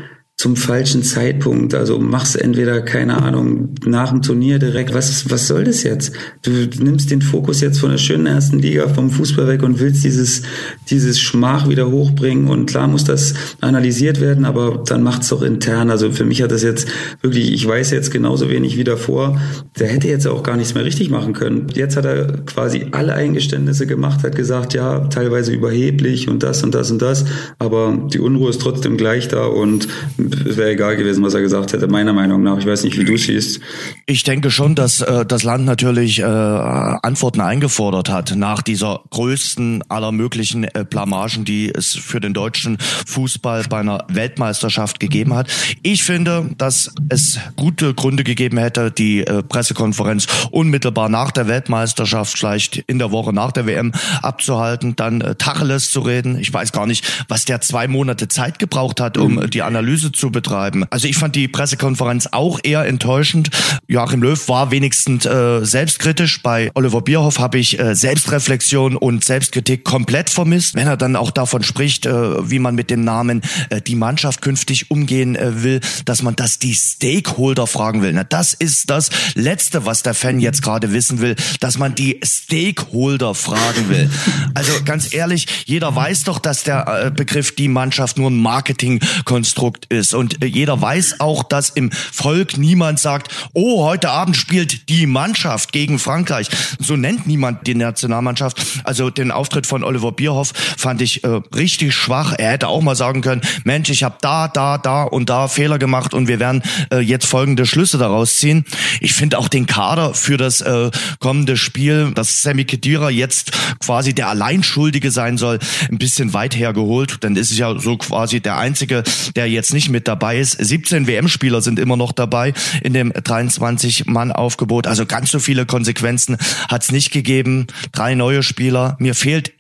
[0.43, 1.73] zum falschen Zeitpunkt.
[1.73, 4.93] Also machst entweder, keine Ahnung, nach dem Turnier direkt.
[4.93, 6.13] Was, was soll das jetzt?
[6.43, 6.51] Du
[6.83, 10.43] nimmst den Fokus jetzt von der schönen ersten Liga vom Fußball weg und willst dieses,
[10.91, 12.49] dieses Schmach wieder hochbringen.
[12.49, 15.91] Und klar muss das analysiert werden, aber dann macht's doch intern.
[15.91, 16.89] Also für mich hat das jetzt
[17.21, 19.41] wirklich, ich weiß jetzt genauso wenig wie davor.
[19.79, 21.69] Der hätte jetzt auch gar nichts mehr richtig machen können.
[21.73, 26.75] Jetzt hat er quasi alle Eingeständnisse gemacht, hat gesagt, ja, teilweise überheblich und das und
[26.75, 27.27] das und das.
[27.61, 29.87] Aber die Unruhe ist trotzdem gleich da und
[30.33, 32.59] es wäre egal gewesen, was er gesagt hätte, meiner Meinung nach.
[32.59, 33.61] Ich weiß nicht, wie du siehst.
[34.07, 39.85] Ich denke schon, dass äh, das Land natürlich äh, Antworten eingefordert hat nach dieser größten
[39.89, 45.49] aller möglichen äh, Blamagen, die es für den deutschen Fußball bei einer Weltmeisterschaft gegeben hat.
[45.83, 52.37] Ich finde, dass es gute Gründe gegeben hätte, die äh, Pressekonferenz unmittelbar nach der Weltmeisterschaft,
[52.37, 53.93] vielleicht in der Woche nach der WM
[54.23, 56.39] abzuhalten, dann äh, Tacheles zu reden.
[56.39, 59.51] Ich weiß gar nicht, was der zwei Monate Zeit gebraucht hat, um mhm.
[59.51, 60.85] die Analyse zu betreiben.
[60.91, 63.51] Also ich fand die Pressekonferenz auch eher enttäuschend.
[63.89, 66.43] Joachim Löw war wenigstens äh, selbstkritisch.
[66.43, 70.75] Bei Oliver Bierhoff habe ich äh, Selbstreflexion und Selbstkritik komplett vermisst.
[70.75, 74.43] Wenn er dann auch davon spricht, äh, wie man mit dem Namen äh, die Mannschaft
[74.43, 78.13] künftig umgehen äh, will, dass man das die Stakeholder fragen will.
[78.13, 82.21] Na, das ist das Letzte, was der Fan jetzt gerade wissen will, dass man die
[82.25, 84.11] Stakeholder fragen will.
[84.55, 89.87] Also ganz ehrlich, jeder weiß doch, dass der äh, Begriff die Mannschaft nur ein Marketingkonstrukt
[89.87, 90.02] ist.
[90.13, 95.07] Und äh, jeder weiß auch, dass im Volk niemand sagt, oh, heute Abend spielt die
[95.07, 96.49] Mannschaft gegen Frankreich.
[96.79, 98.61] So nennt niemand die Nationalmannschaft.
[98.85, 102.35] Also den Auftritt von Oliver Bierhoff fand ich äh, richtig schwach.
[102.37, 105.79] Er hätte auch mal sagen können, Mensch, ich habe da, da, da und da Fehler
[105.79, 106.63] gemacht und wir werden
[106.93, 108.65] äh, jetzt folgende Schlüsse daraus ziehen.
[109.01, 114.15] Ich finde auch den Kader für das äh, kommende Spiel, dass Sammy Kedira jetzt quasi
[114.15, 115.59] der Alleinschuldige sein soll,
[115.91, 117.19] ein bisschen weit hergeholt.
[117.21, 119.03] Dann ist es ja so quasi der Einzige,
[119.37, 120.53] der jetzt nicht mit dabei ist.
[120.53, 122.53] 17 WM-Spieler sind immer noch dabei
[122.83, 124.87] in dem 23-Mann-Aufgebot.
[124.87, 126.37] Also ganz so viele Konsequenzen
[126.69, 127.69] hat es nicht gegeben.
[127.93, 128.97] Drei neue Spieler.
[128.99, 129.53] Mir fehlt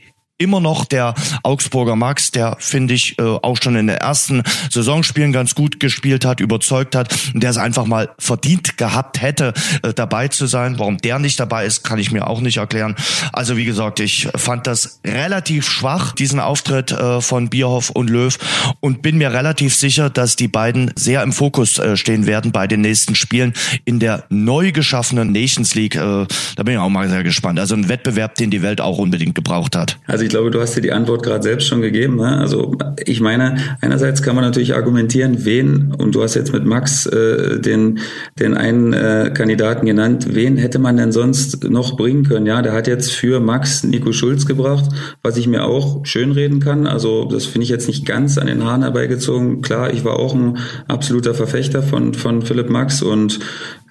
[0.42, 5.32] immer noch der Augsburger Max, der finde ich äh, auch schon in den ersten Saisonspielen
[5.32, 9.52] ganz gut gespielt hat, überzeugt hat der es einfach mal verdient gehabt hätte,
[9.82, 10.78] äh, dabei zu sein.
[10.78, 12.96] Warum der nicht dabei ist, kann ich mir auch nicht erklären.
[13.32, 18.36] Also wie gesagt, ich fand das relativ schwach, diesen Auftritt äh, von Bierhoff und Löw
[18.80, 22.66] und bin mir relativ sicher, dass die beiden sehr im Fokus äh, stehen werden bei
[22.66, 25.96] den nächsten Spielen in der neu geschaffenen Nations League.
[25.96, 26.26] Äh,
[26.56, 27.58] da bin ich auch mal sehr gespannt.
[27.58, 29.98] Also ein Wettbewerb, den die Welt auch unbedingt gebraucht hat.
[30.06, 32.16] Also glaube, du hast dir die Antwort gerade selbst schon gegeben.
[32.16, 32.38] Ne?
[32.38, 37.06] Also ich meine, einerseits kann man natürlich argumentieren, wen, und du hast jetzt mit Max
[37.06, 38.00] äh, den,
[38.38, 42.46] den einen äh, Kandidaten genannt, wen hätte man denn sonst noch bringen können?
[42.46, 44.90] Ja, der hat jetzt für Max Nico Schulz gebracht,
[45.22, 46.86] was ich mir auch schönreden kann.
[46.86, 49.62] Also das finde ich jetzt nicht ganz an den Haaren herbeigezogen.
[49.62, 53.38] Klar, ich war auch ein absoluter Verfechter von, von Philipp Max und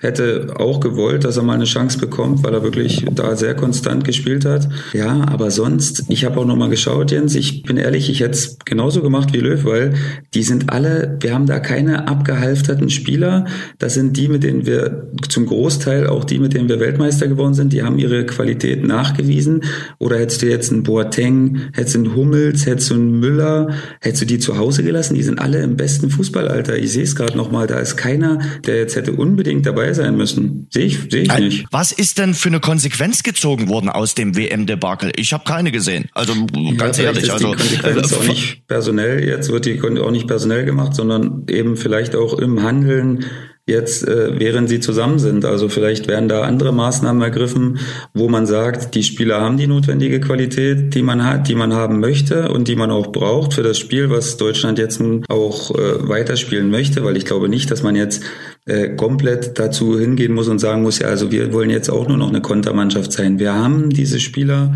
[0.01, 4.03] hätte auch gewollt, dass er mal eine Chance bekommt, weil er wirklich da sehr konstant
[4.03, 4.67] gespielt hat.
[4.93, 8.31] Ja, aber sonst, ich habe auch noch mal geschaut, Jens, ich bin ehrlich, ich hätte
[8.31, 9.93] es genauso gemacht wie Löw, weil
[10.33, 13.45] die sind alle, wir haben da keine abgehalfterten Spieler.
[13.77, 17.53] Das sind die, mit denen wir zum Großteil auch die, mit denen wir Weltmeister geworden
[17.53, 19.61] sind, die haben ihre Qualität nachgewiesen.
[19.99, 23.69] Oder hättest du jetzt einen Boateng, hättest du einen Hummels, hättest du einen Müller,
[24.01, 25.13] hättest du die zu Hause gelassen?
[25.13, 26.75] Die sind alle im besten Fußballalter.
[26.77, 29.93] Ich sehe es gerade noch mal, da ist keiner, der jetzt hätte unbedingt dabei dabei
[29.93, 30.67] sein müssen.
[30.69, 31.65] Sehe ich, sehe ich nicht.
[31.71, 35.11] Was ist denn für eine Konsequenz gezogen worden aus dem WM-Debakel?
[35.15, 36.09] Ich habe keine gesehen.
[36.13, 36.33] Also
[36.77, 37.31] ganz ja, ehrlich.
[37.31, 41.45] also, die Konsequenz äh, auch nicht personell, jetzt wird die auch nicht personell gemacht, sondern
[41.49, 43.25] eben vielleicht auch im Handeln
[43.67, 45.45] jetzt, äh, während sie zusammen sind.
[45.45, 47.79] Also vielleicht werden da andere Maßnahmen ergriffen,
[48.13, 51.99] wo man sagt, die Spieler haben die notwendige Qualität, die man hat, die man haben
[51.99, 56.07] möchte und die man auch braucht für das Spiel, was Deutschland jetzt nun auch äh,
[56.07, 58.23] weiterspielen möchte, weil ich glaube nicht, dass man jetzt
[58.65, 62.17] äh, komplett dazu hingehen muss und sagen muss, ja, also wir wollen jetzt auch nur
[62.17, 63.39] noch eine Kontermannschaft sein.
[63.39, 64.73] Wir haben diese Spieler,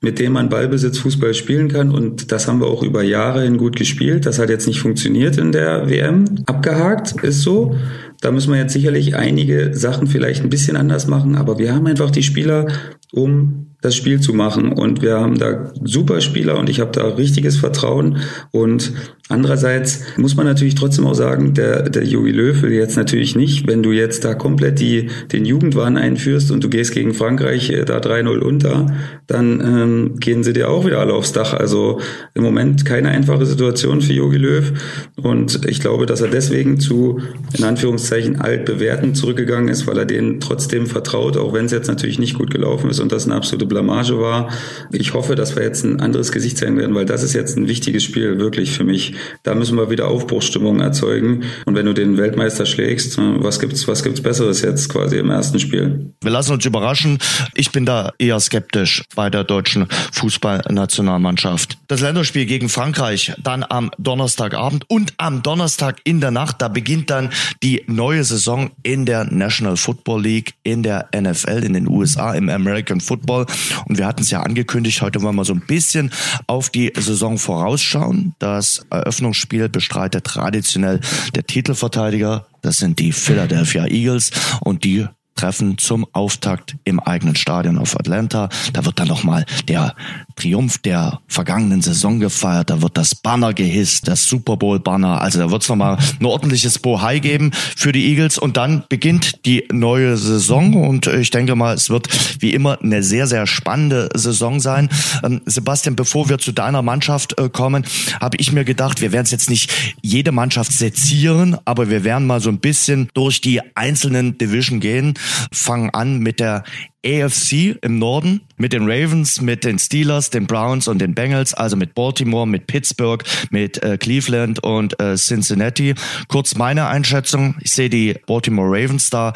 [0.00, 3.56] mit denen man Ballbesitz Fußball spielen kann und das haben wir auch über Jahre hin
[3.56, 4.26] gut gespielt.
[4.26, 6.24] Das hat jetzt nicht funktioniert in der WM.
[6.46, 7.76] Abgehakt ist so.
[8.20, 11.86] Da müssen wir jetzt sicherlich einige Sachen vielleicht ein bisschen anders machen, aber wir haben
[11.86, 12.66] einfach die Spieler,
[13.12, 14.72] um das Spiel zu machen.
[14.72, 18.18] Und wir haben da super Spieler und ich habe da richtiges Vertrauen.
[18.50, 18.92] Und
[19.28, 23.66] andererseits muss man natürlich trotzdem auch sagen, der, der Jogi Löw will jetzt natürlich nicht,
[23.66, 27.84] wenn du jetzt da komplett die, den Jugendwahn einführst und du gehst gegen Frankreich äh,
[27.84, 28.86] da 3-0 unter,
[29.26, 31.52] dann ähm, gehen sie dir auch wieder alle aufs Dach.
[31.52, 32.00] Also
[32.34, 34.72] im Moment keine einfache Situation für Jogi Löw.
[35.16, 37.20] Und ich glaube, dass er deswegen zu,
[37.56, 42.18] in Anführungszeichen, altbewährten zurückgegangen ist, weil er denen trotzdem vertraut, auch wenn es jetzt natürlich
[42.18, 44.48] nicht gut gelaufen ist und das eine absolute Blamage war.
[44.92, 47.68] Ich hoffe, dass wir jetzt ein anderes Gesicht sein werden, weil das ist jetzt ein
[47.68, 49.14] wichtiges Spiel, wirklich für mich.
[49.42, 51.44] Da müssen wir wieder Aufbruchsstimmung erzeugen.
[51.66, 55.30] Und wenn du den Weltmeister schlägst, äh, was gibt's, was gibt's Besseres jetzt quasi im
[55.30, 56.12] ersten Spiel?
[56.22, 57.18] Wir lassen uns überraschen.
[57.54, 61.78] Ich bin da eher skeptisch bei der deutschen Fußballnationalmannschaft.
[61.88, 67.10] Das Länderspiel gegen Frankreich dann am Donnerstagabend und am Donnerstag in der Nacht, da beginnt
[67.10, 67.30] dann
[67.62, 72.48] die neue Saison in der National Football League, in der NFL in den USA, im
[72.48, 73.46] American Football.
[73.86, 76.12] Und wir hatten es ja angekündigt, heute wollen wir so ein bisschen
[76.46, 78.34] auf die Saison vorausschauen.
[78.38, 81.00] Das Eröffnungsspiel bestreitet traditionell
[81.34, 82.46] der Titelverteidiger.
[82.60, 85.06] Das sind die Philadelphia Eagles und die
[85.38, 88.48] treffen zum Auftakt im eigenen Stadion auf Atlanta.
[88.72, 89.94] Da wird dann nochmal der
[90.34, 92.70] Triumph der vergangenen Saison gefeiert.
[92.70, 95.20] Da wird das Banner gehisst, das Super Bowl Banner.
[95.20, 98.38] Also da wird es nochmal ein ordentliches Bohai geben für die Eagles.
[98.38, 100.74] Und dann beginnt die neue Saison.
[100.74, 102.08] Und ich denke mal, es wird
[102.40, 104.88] wie immer eine sehr, sehr spannende Saison sein.
[105.22, 107.84] Ähm, Sebastian, bevor wir zu deiner Mannschaft äh, kommen,
[108.20, 109.70] habe ich mir gedacht, wir werden es jetzt nicht
[110.02, 115.14] jede Mannschaft sezieren, aber wir werden mal so ein bisschen durch die einzelnen Division gehen.
[115.52, 116.64] Fangen an mit der
[117.06, 121.76] AFC im Norden mit den Ravens, mit den Steelers, den Browns und den Bengals, also
[121.76, 125.94] mit Baltimore, mit Pittsburgh, mit äh, Cleveland und äh, Cincinnati.
[126.26, 127.54] Kurz meine Einschätzung.
[127.60, 129.32] Ich sehe die Baltimore Ravens da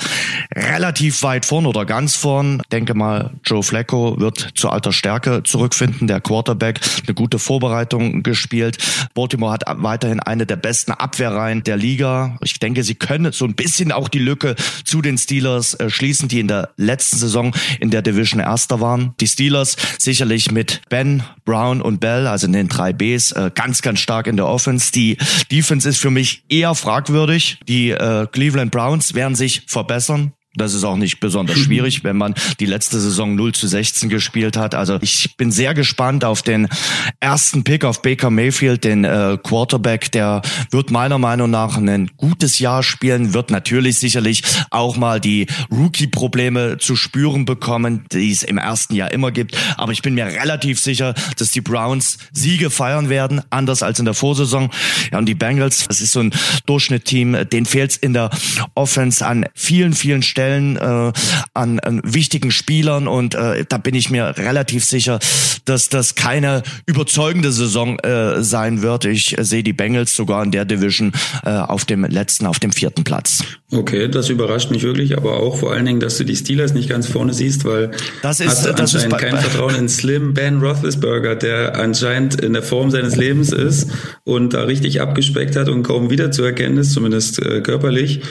[0.52, 2.60] relativ weit vorn oder ganz vorn.
[2.72, 6.08] Denke mal, Joe Flacco wird zu alter Stärke zurückfinden.
[6.08, 8.78] Der Quarterback eine gute Vorbereitung gespielt.
[9.14, 12.38] Baltimore hat weiterhin eine der besten Abwehrreihen der Liga.
[12.42, 16.26] Ich denke, sie können so ein bisschen auch die Lücke zu den Steelers äh, schließen,
[16.26, 19.14] die in der letzten Saison in der Division Erster waren.
[19.20, 23.82] Die Steelers sicherlich mit Ben, Brown und Bell, also in den drei Bs, äh, ganz,
[23.82, 24.92] ganz stark in der Offense.
[24.92, 25.16] Die
[25.50, 27.58] Defense ist für mich eher fragwürdig.
[27.68, 30.32] Die äh, Cleveland Browns werden sich verbessern.
[30.54, 34.56] Das ist auch nicht besonders schwierig, wenn man die letzte Saison 0 zu 16 gespielt
[34.56, 34.74] hat.
[34.74, 36.68] Also ich bin sehr gespannt auf den
[37.20, 40.12] ersten Pick auf Baker Mayfield, den äh, Quarterback.
[40.12, 45.46] Der wird meiner Meinung nach ein gutes Jahr spielen, wird natürlich sicherlich auch mal die
[45.70, 49.56] Rookie-Probleme zu spüren bekommen, die es im ersten Jahr immer gibt.
[49.78, 54.04] Aber ich bin mir relativ sicher, dass die Browns Siege feiern werden, anders als in
[54.04, 54.70] der Vorsaison.
[55.10, 56.34] Ja, und die Bengals, das ist so ein
[56.66, 58.30] Durchschnittteam, denen fehlt es in der
[58.74, 61.12] Offense an vielen, vielen Stellen Stellen äh,
[61.54, 65.20] an, an wichtigen Spielern und äh, da bin ich mir relativ sicher,
[65.64, 69.04] dass das keine überzeugende Saison äh, sein wird.
[69.04, 71.12] Ich äh, sehe die Bengals sogar in der Division
[71.44, 73.44] äh, auf dem letzten, auf dem vierten Platz.
[73.70, 76.88] Okay, das überrascht mich wirklich, aber auch vor allen Dingen, dass du die Steelers nicht
[76.88, 80.60] ganz vorne siehst, weil das ist, hast das anscheinend ist kein Vertrauen in Slim Ben
[80.60, 83.90] Roethlisberger, der anscheinend in der Form seines Lebens ist
[84.24, 88.22] und da richtig abgespeckt hat und kaum wiederzuerkennen ist, zumindest äh, körperlich.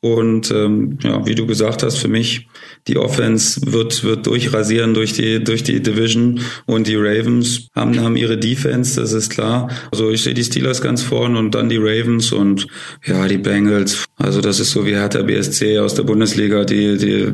[0.00, 2.48] Und ähm, ja, wie du gesagt hast, für mich
[2.86, 8.16] die Offense wird wird durchrasieren durch die durch die Division und die Ravens haben haben
[8.16, 9.68] ihre Defense, das ist klar.
[9.90, 12.66] Also ich sehe die Steelers ganz vorn und dann die Ravens und
[13.04, 14.04] ja die Bengals.
[14.16, 17.32] Also das ist so wie Hertha BSC aus der Bundesliga, die die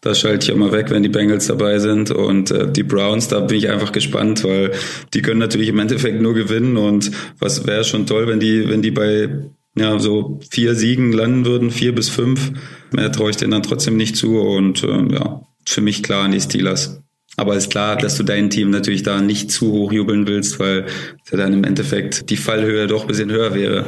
[0.00, 2.10] da schalte ich immer weg, wenn die Bengals dabei sind.
[2.10, 4.72] Und äh, die Browns, da bin ich einfach gespannt, weil
[5.12, 6.76] die können natürlich im Endeffekt nur gewinnen.
[6.76, 9.28] Und was wäre schon toll, wenn die, wenn die bei
[9.80, 12.52] ja, so vier Siegen landen würden, vier bis fünf.
[12.92, 16.32] Mehr traue ich denen dann trotzdem nicht zu und äh, ja, für mich klar an
[16.32, 17.02] die Steelers.
[17.36, 20.86] Aber ist klar, dass du dein Team natürlich da nicht zu hoch jubeln willst, weil
[21.30, 23.86] dann im Endeffekt die Fallhöhe doch ein bisschen höher wäre.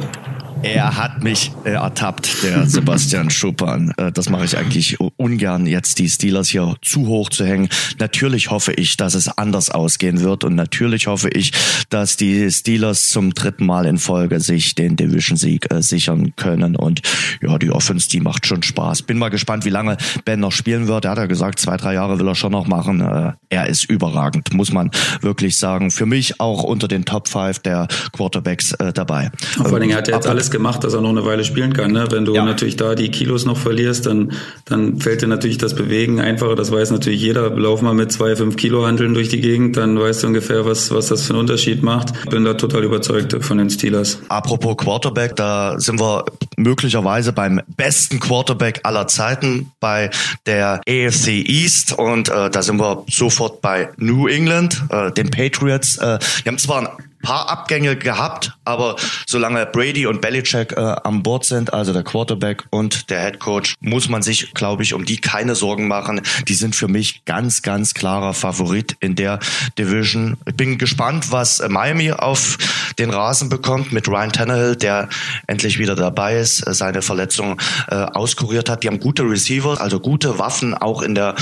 [0.63, 3.93] Er hat mich äh, ertappt, der Sebastian Schuppan.
[3.97, 7.67] Äh, das mache ich eigentlich ungern, jetzt die Steelers hier zu hoch zu hängen.
[7.99, 11.51] Natürlich hoffe ich, dass es anders ausgehen wird und natürlich hoffe ich,
[11.89, 16.77] dass die Steelers zum dritten Mal in Folge sich den Division-Sieg äh, sichern können.
[16.77, 17.01] Und
[17.41, 19.01] ja, die Offense, die macht schon Spaß.
[19.01, 21.03] Bin mal gespannt, wie lange Ben noch spielen wird.
[21.03, 23.01] Er hat ja gesagt, zwei, drei Jahre will er schon noch machen.
[23.01, 25.91] Äh, er ist überragend, muss man wirklich sagen.
[25.91, 29.29] Für mich auch unter den Top 5 der Quarterbacks äh, dabei.
[29.57, 31.91] Vor allen Dingen hat er jetzt alles gemacht, dass er noch eine Weile spielen kann.
[31.91, 32.05] Ne?
[32.09, 32.45] Wenn du ja.
[32.45, 34.31] natürlich da die Kilos noch verlierst, dann,
[34.63, 36.55] dann fällt dir natürlich das Bewegen einfacher.
[36.55, 37.49] Das weiß natürlich jeder.
[37.49, 40.91] Lauf mal mit zwei, fünf Kilo Handeln durch die Gegend, dann weißt du ungefähr, was,
[40.91, 42.29] was das für einen Unterschied macht.
[42.29, 44.19] Bin da total überzeugt von den Steelers.
[44.29, 46.23] Apropos Quarterback, da sind wir
[46.55, 50.09] möglicherweise beim besten Quarterback aller Zeiten bei
[50.45, 55.97] der AFC East und äh, da sind wir sofort bei New England, äh, den Patriots.
[55.97, 56.87] Äh, die haben zwar ein
[57.23, 62.65] paar Abgänge gehabt, aber solange Brady und Belichick äh, an Bord sind, also der Quarterback
[62.69, 66.21] und der Head Coach, muss man sich, glaube ich, um die keine Sorgen machen.
[66.47, 69.39] Die sind für mich ganz, ganz klarer Favorit in der
[69.79, 70.37] Division.
[70.45, 72.57] Ich bin gespannt, was Miami auf
[72.99, 75.09] den Rasen bekommt mit Ryan Tannehill, der
[75.47, 78.83] endlich wieder dabei ist, seine Verletzung äh, auskuriert hat.
[78.83, 81.35] Die haben gute Receiver, also gute Waffen auch in der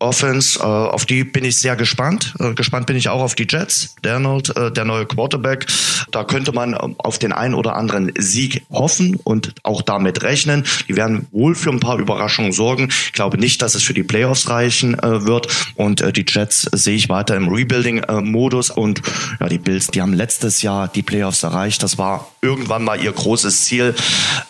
[0.00, 2.34] Offense, äh, auf die bin ich sehr gespannt.
[2.38, 3.96] Äh, gespannt bin ich auch auf die Jets.
[4.02, 5.66] Darnold, äh, der neue Quarterback.
[6.10, 10.64] Da könnte man ähm, auf den einen oder anderen Sieg hoffen und auch damit rechnen.
[10.88, 12.88] Die werden wohl für ein paar Überraschungen sorgen.
[13.06, 15.48] Ich glaube nicht, dass es für die Playoffs reichen äh, wird.
[15.74, 18.70] Und äh, die Jets sehe ich weiter im Rebuilding-Modus.
[18.70, 19.02] und
[19.40, 21.82] ja, die Bills, die haben letztes Jahr die Playoffs erreicht.
[21.82, 23.94] Das war irgendwann mal ihr großes Ziel.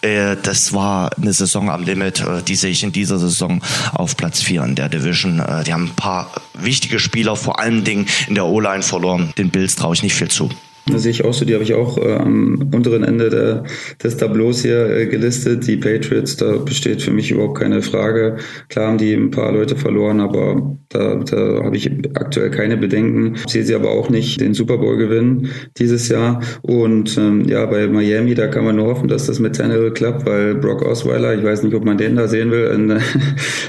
[0.03, 2.21] Äh, das war eine Saison am Limit.
[2.21, 3.63] Äh, die sehe ich in dieser Saison
[3.93, 5.38] auf Platz 4 in der Division.
[5.41, 9.33] Äh, die haben ein paar wichtige Spieler, vor allen Dingen in der O-Line verloren.
[9.39, 10.51] Den Bills traue ich nicht viel zu.
[10.91, 13.65] Das sehe ich auch so, die habe ich auch äh, am unteren Ende der,
[14.03, 15.67] des Tableaus hier äh, gelistet.
[15.67, 18.37] Die Patriots, da besteht für mich überhaupt keine Frage.
[18.69, 23.35] Klar haben die ein paar Leute verloren, aber da, da habe ich aktuell keine Bedenken.
[23.47, 26.41] Ich sehe sie aber auch nicht den Super Bowl gewinnen dieses Jahr.
[26.63, 30.25] Und ähm, ja, bei Miami, da kann man nur hoffen, dass das mit Tannehill klappt,
[30.25, 32.99] weil Brock Osweiler, ich weiß nicht, ob man den da sehen will, in,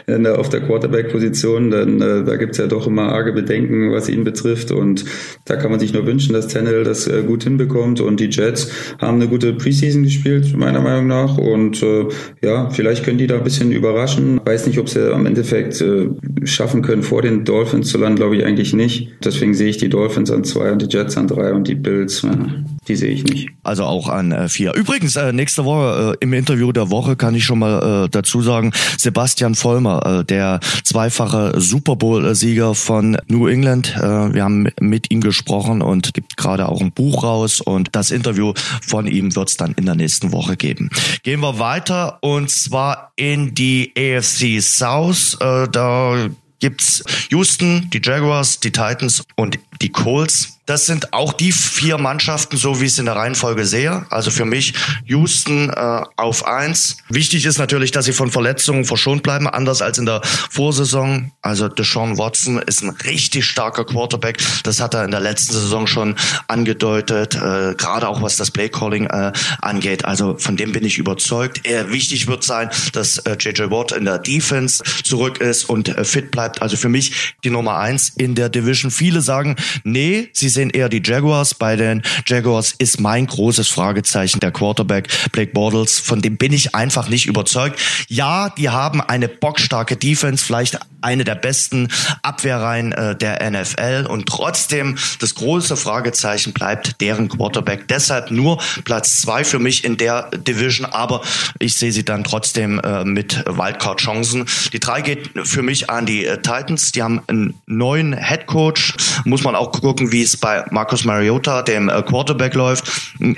[0.13, 4.23] in, auf der Quarterback-Position, denn äh, da gibt's ja doch immer arge Bedenken, was ihn
[4.23, 4.71] betrifft.
[4.71, 5.03] Und
[5.45, 8.01] da kann man sich nur wünschen, dass Tannehill das äh, gut hinbekommt.
[8.01, 11.37] Und die Jets haben eine gute Preseason gespielt, meiner Meinung nach.
[11.37, 12.05] Und äh,
[12.41, 14.39] ja, vielleicht können die da ein bisschen überraschen.
[14.43, 16.09] Weiß nicht, ob sie am Endeffekt äh,
[16.43, 19.11] schaffen können, vor den Dolphins zu landen, glaube ich eigentlich nicht.
[19.23, 22.23] Deswegen sehe ich die Dolphins an zwei und die Jets an drei und die Bills,
[22.23, 22.27] äh,
[22.89, 23.49] die sehe ich nicht.
[23.63, 24.73] Also auch an äh, vier.
[24.73, 28.41] Übrigens, äh, nächste Woche äh, im Interview der Woche kann ich schon mal äh, dazu
[28.41, 33.95] sagen, Sebastian Vollmer, äh, der zweifache Super Bowl-Sieger von New England.
[33.95, 38.09] Äh, wir haben mit ihm gesprochen und gibt gerade auch ein Buch raus und das
[38.09, 40.89] Interview von ihm wird es dann in der nächsten Woche geben.
[41.21, 45.37] Gehen wir weiter und zwar in die AFC South.
[45.39, 46.29] Äh, da
[46.59, 50.59] gibt's Houston, die Jaguars, die Titans und die Colts.
[50.69, 54.05] Das sind auch die vier Mannschaften, so wie ich es in der Reihenfolge sehe.
[54.11, 54.75] Also für mich
[55.05, 56.97] Houston äh, auf eins.
[57.09, 61.31] Wichtig ist natürlich, dass sie von Verletzungen verschont bleiben, anders als in der Vorsaison.
[61.41, 64.37] Also Deshaun Watson ist ein richtig starker Quarterback.
[64.61, 66.15] Das hat er in der letzten Saison schon
[66.47, 69.31] angedeutet, äh, gerade auch was das Playcalling äh,
[69.63, 70.05] angeht.
[70.05, 71.61] Also von dem bin ich überzeugt.
[71.63, 76.05] Er wichtig wird sein, dass äh, JJ Watt in der Defense zurück ist und äh,
[76.05, 76.61] fit bleibt.
[76.61, 78.91] Also für mich die Nummer eins in der Division.
[78.91, 81.53] Viele sagen, nee, sie sind eher die Jaguars.
[81.53, 85.99] Bei den Jaguars ist mein großes Fragezeichen der Quarterback Blake Bortles.
[85.99, 87.79] Von dem bin ich einfach nicht überzeugt.
[88.07, 91.87] Ja, die haben eine bockstarke Defense, vielleicht eine der besten
[92.23, 97.87] Abwehrreihen äh, der NFL und trotzdem das große Fragezeichen bleibt deren Quarterback.
[97.87, 101.21] Deshalb nur Platz zwei für mich in der Division, aber
[101.59, 104.45] ich sehe sie dann trotzdem äh, mit Wildcard-Chancen.
[104.73, 106.91] Die drei geht für mich an die äh, Titans.
[106.91, 108.95] Die haben einen neuen Head Coach.
[109.25, 112.85] Muss man auch gucken, wie es bei Marcus Mariota, dem äh, Quarterback, läuft.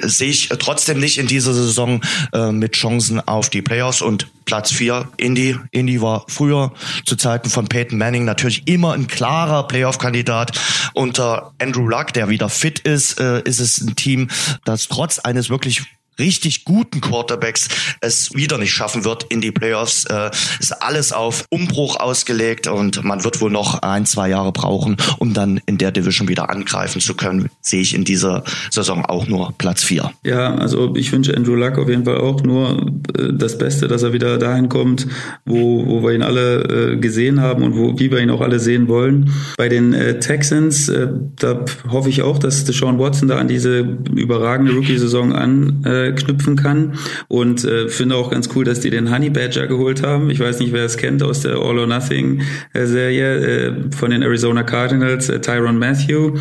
[0.01, 2.01] Sehe ich trotzdem nicht in dieser Saison
[2.33, 5.57] äh, mit Chancen auf die Playoffs und Platz vier Indy.
[5.71, 6.73] Indy war früher
[7.05, 10.59] zu Zeiten von Peyton Manning natürlich immer ein klarer Playoff-Kandidat.
[10.93, 14.29] Unter Andrew Luck, der wieder fit ist, äh, ist es ein Team,
[14.65, 15.83] das trotz eines wirklich
[16.21, 17.67] richtig guten Quarterbacks
[17.99, 20.05] es wieder nicht schaffen wird in die Playoffs.
[20.05, 24.97] Äh, ist alles auf Umbruch ausgelegt und man wird wohl noch ein, zwei Jahre brauchen,
[25.17, 27.49] um dann in der Division wieder angreifen zu können.
[27.61, 30.11] Sehe ich in dieser Saison auch nur Platz vier.
[30.23, 34.03] Ja, also ich wünsche Andrew Luck auf jeden Fall auch nur äh, das Beste, dass
[34.03, 35.07] er wieder dahin kommt,
[35.45, 38.59] wo, wo wir ihn alle äh, gesehen haben und wo, wie wir ihn auch alle
[38.59, 39.31] sehen wollen.
[39.57, 41.07] Bei den äh, Texans, äh,
[41.39, 43.79] da hoffe ich auch, dass Deshaun Watson da an diese
[44.15, 46.93] überragende Rookie-Saison an äh, knüpfen kann.
[47.27, 50.29] Und äh, finde auch ganz cool, dass die den Honey Badger geholt haben.
[50.29, 52.41] Ich weiß nicht, wer es kennt aus der All or Nothing
[52.73, 56.37] äh, Serie äh, von den Arizona Cardinals, äh, Tyron Matthew.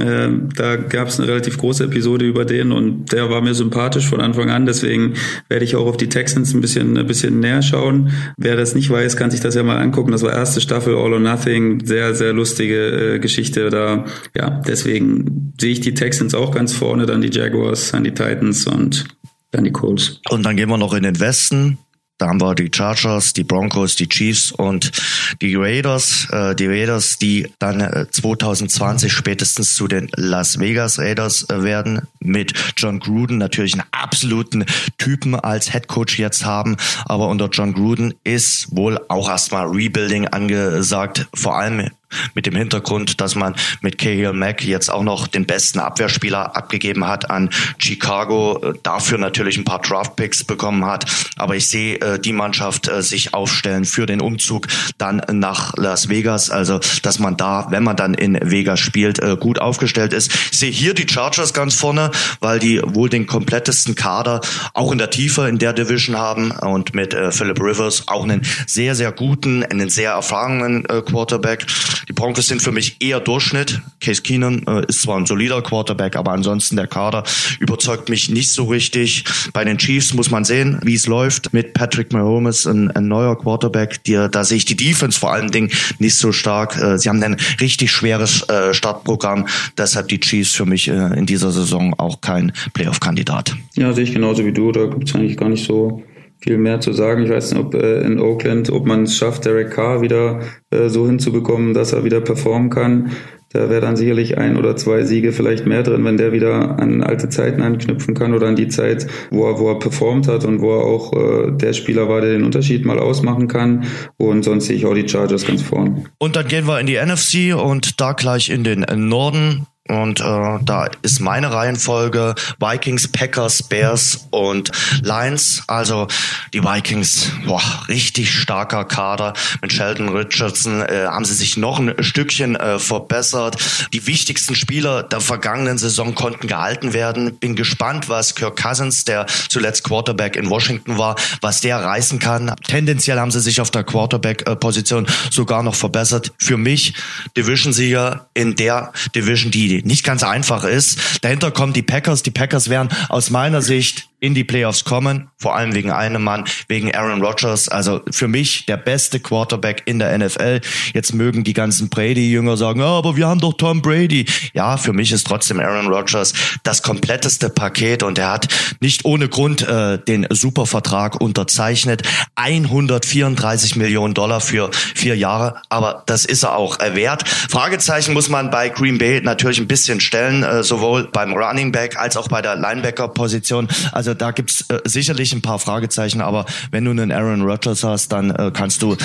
[0.00, 4.06] Äh, da gab es eine relativ große Episode über den und der war mir sympathisch
[4.06, 4.64] von Anfang an.
[4.64, 5.14] Deswegen
[5.48, 8.10] werde ich auch auf die Texans ein bisschen, ein bisschen näher schauen.
[8.36, 10.12] Wer das nicht weiß, kann sich das ja mal angucken.
[10.12, 11.84] Das war erste Staffel All or Nothing.
[11.84, 14.06] Sehr, sehr lustige äh, Geschichte da.
[14.34, 18.66] Ja, deswegen sehe ich die Texans auch ganz vorne, dann die Jaguars, dann die Titans
[18.66, 19.04] und
[19.50, 20.20] dann die Colts.
[20.30, 21.78] Und dann gehen wir noch in den Westen.
[22.20, 24.92] Da haben wir die Chargers, die Broncos, die Chiefs und
[25.40, 26.28] die Raiders.
[26.30, 32.02] Äh, die Raiders, die dann äh, 2020 spätestens zu den Las Vegas Raiders äh, werden,
[32.20, 34.66] mit John Gruden natürlich einen absoluten
[34.98, 36.76] Typen als Head Coach jetzt haben.
[37.06, 41.88] Aber unter John Gruden ist wohl auch erstmal Rebuilding angesagt, vor allem
[42.34, 47.06] mit dem Hintergrund, dass man mit Cahill Mack jetzt auch noch den besten Abwehrspieler abgegeben
[47.06, 51.06] hat an Chicago, äh, dafür natürlich ein paar Draftpicks bekommen hat.
[51.36, 54.66] Aber ich sehe äh, die Mannschaft äh, sich aufstellen für den Umzug
[54.98, 56.50] dann nach Las Vegas.
[56.50, 60.32] Also, dass man da, wenn man dann in Vegas spielt, äh, gut aufgestellt ist.
[60.52, 64.40] Ich sehe hier die Chargers ganz vorne, weil die wohl den komplettesten Kader
[64.74, 68.42] auch in der Tiefe in der Division haben und mit äh, Philip Rivers auch einen
[68.66, 71.66] sehr, sehr guten, einen sehr erfahrenen äh, Quarterback.
[72.08, 73.80] Die Broncos sind für mich eher Durchschnitt.
[74.00, 77.24] Case Keenan äh, ist zwar ein solider Quarterback, aber ansonsten der Kader
[77.58, 79.24] überzeugt mich nicht so richtig.
[79.52, 81.52] Bei den Chiefs muss man sehen, wie es läuft.
[81.52, 85.50] Mit Patrick Mahomes, ein, ein neuer Quarterback, die, da sehe ich die Defense vor allen
[85.50, 86.76] Dingen nicht so stark.
[86.80, 89.46] Äh, sie haben ein richtig schweres äh, Startprogramm.
[89.76, 93.56] Deshalb die Chiefs für mich äh, in dieser Saison auch kein Playoff-Kandidat.
[93.74, 94.72] Ja, sehe ich genauso wie du.
[94.72, 96.02] Da gibt es eigentlich gar nicht so
[96.42, 97.24] viel mehr zu sagen.
[97.24, 100.88] Ich weiß nicht, ob äh, in Oakland, ob man es schafft, Derek Carr wieder äh,
[100.88, 103.10] so hinzubekommen, dass er wieder performen kann.
[103.52, 107.02] Da wäre dann sicherlich ein oder zwei Siege vielleicht mehr drin, wenn der wieder an
[107.02, 110.60] alte Zeiten anknüpfen kann oder an die Zeit, wo er, wo er performt hat und
[110.60, 113.86] wo er auch äh, der Spieler war, der den Unterschied mal ausmachen kann.
[114.18, 116.06] Und sonst sehe ich auch die Chargers ganz vorn.
[116.18, 119.66] Und dann gehen wir in die NFC und da gleich in den Norden.
[119.90, 124.70] Und äh, da ist meine Reihenfolge Vikings, Packers, Bears und
[125.02, 125.64] Lions.
[125.66, 126.06] Also
[126.52, 129.32] die Vikings, boah, richtig starker Kader.
[129.60, 133.56] Mit Sheldon Richardson äh, haben sie sich noch ein Stückchen äh, verbessert.
[133.92, 137.36] Die wichtigsten Spieler der vergangenen Saison konnten gehalten werden.
[137.38, 142.54] Bin gespannt, was Kirk Cousins, der zuletzt Quarterback in Washington war, was der reißen kann.
[142.68, 146.32] Tendenziell haben sie sich auf der Quarterback-Position sogar noch verbessert.
[146.38, 146.94] Für mich
[147.36, 150.98] Division-Sieger in der Division, die nicht ganz einfach ist.
[151.22, 152.22] Dahinter kommen die Packers.
[152.22, 156.44] Die Packers werden aus meiner Sicht in die Playoffs kommen, vor allem wegen einem Mann,
[156.68, 157.68] wegen Aaron Rodgers.
[157.68, 160.60] Also für mich der beste Quarterback in der NFL.
[160.94, 164.26] Jetzt mögen die ganzen Brady-Jünger sagen, oh, aber wir haben doch Tom Brady.
[164.52, 168.48] Ja, für mich ist trotzdem Aaron Rodgers das kompletteste Paket und er hat
[168.80, 172.02] nicht ohne Grund äh, den Supervertrag unterzeichnet.
[172.34, 177.26] 134 Millionen Dollar für vier Jahre, aber das ist er auch wert.
[177.28, 181.96] Fragezeichen muss man bei Green Bay natürlich ein bisschen stellen, äh, sowohl beim Running Back
[181.96, 183.68] als auch bei der Linebacker-Position.
[183.92, 187.84] Also also da gibt's äh, sicherlich ein paar Fragezeichen, aber wenn du einen Aaron Rodgers
[187.84, 188.96] hast, dann äh, kannst du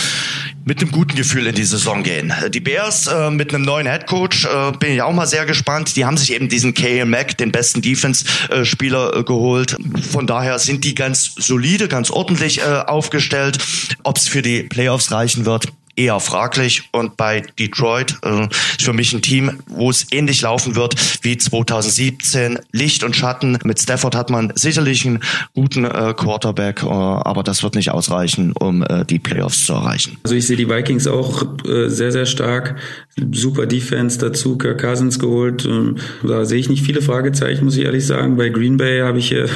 [0.65, 2.33] mit einem guten Gefühl in die Saison gehen.
[2.49, 5.95] Die Bears äh, mit einem neuen Headcoach äh, bin ich auch mal sehr gespannt.
[5.95, 7.05] Die haben sich eben diesen K.A.
[7.05, 9.77] Mack, den besten Defense-Spieler, äh, geholt.
[10.11, 13.59] Von daher sind die ganz solide, ganz ordentlich äh, aufgestellt.
[14.03, 16.89] Ob es für die Playoffs reichen wird, eher fraglich.
[16.91, 21.37] Und bei Detroit äh, ist für mich ein Team, wo es ähnlich laufen wird wie
[21.37, 22.59] 2017.
[22.71, 23.57] Licht und Schatten.
[23.63, 25.21] Mit Stafford hat man sicherlich einen
[25.53, 30.17] guten äh, Quarterback, äh, aber das wird nicht ausreichen, um äh, die Playoffs zu erreichen.
[30.23, 32.75] Also ich sehe die Vikings auch äh, sehr, sehr stark.
[33.31, 35.65] Super Defense dazu, Kirk Cousins geholt.
[35.65, 38.35] Ähm, da sehe ich nicht viele Fragezeichen, muss ich ehrlich sagen.
[38.37, 39.47] Bei Green Bay habe ich äh,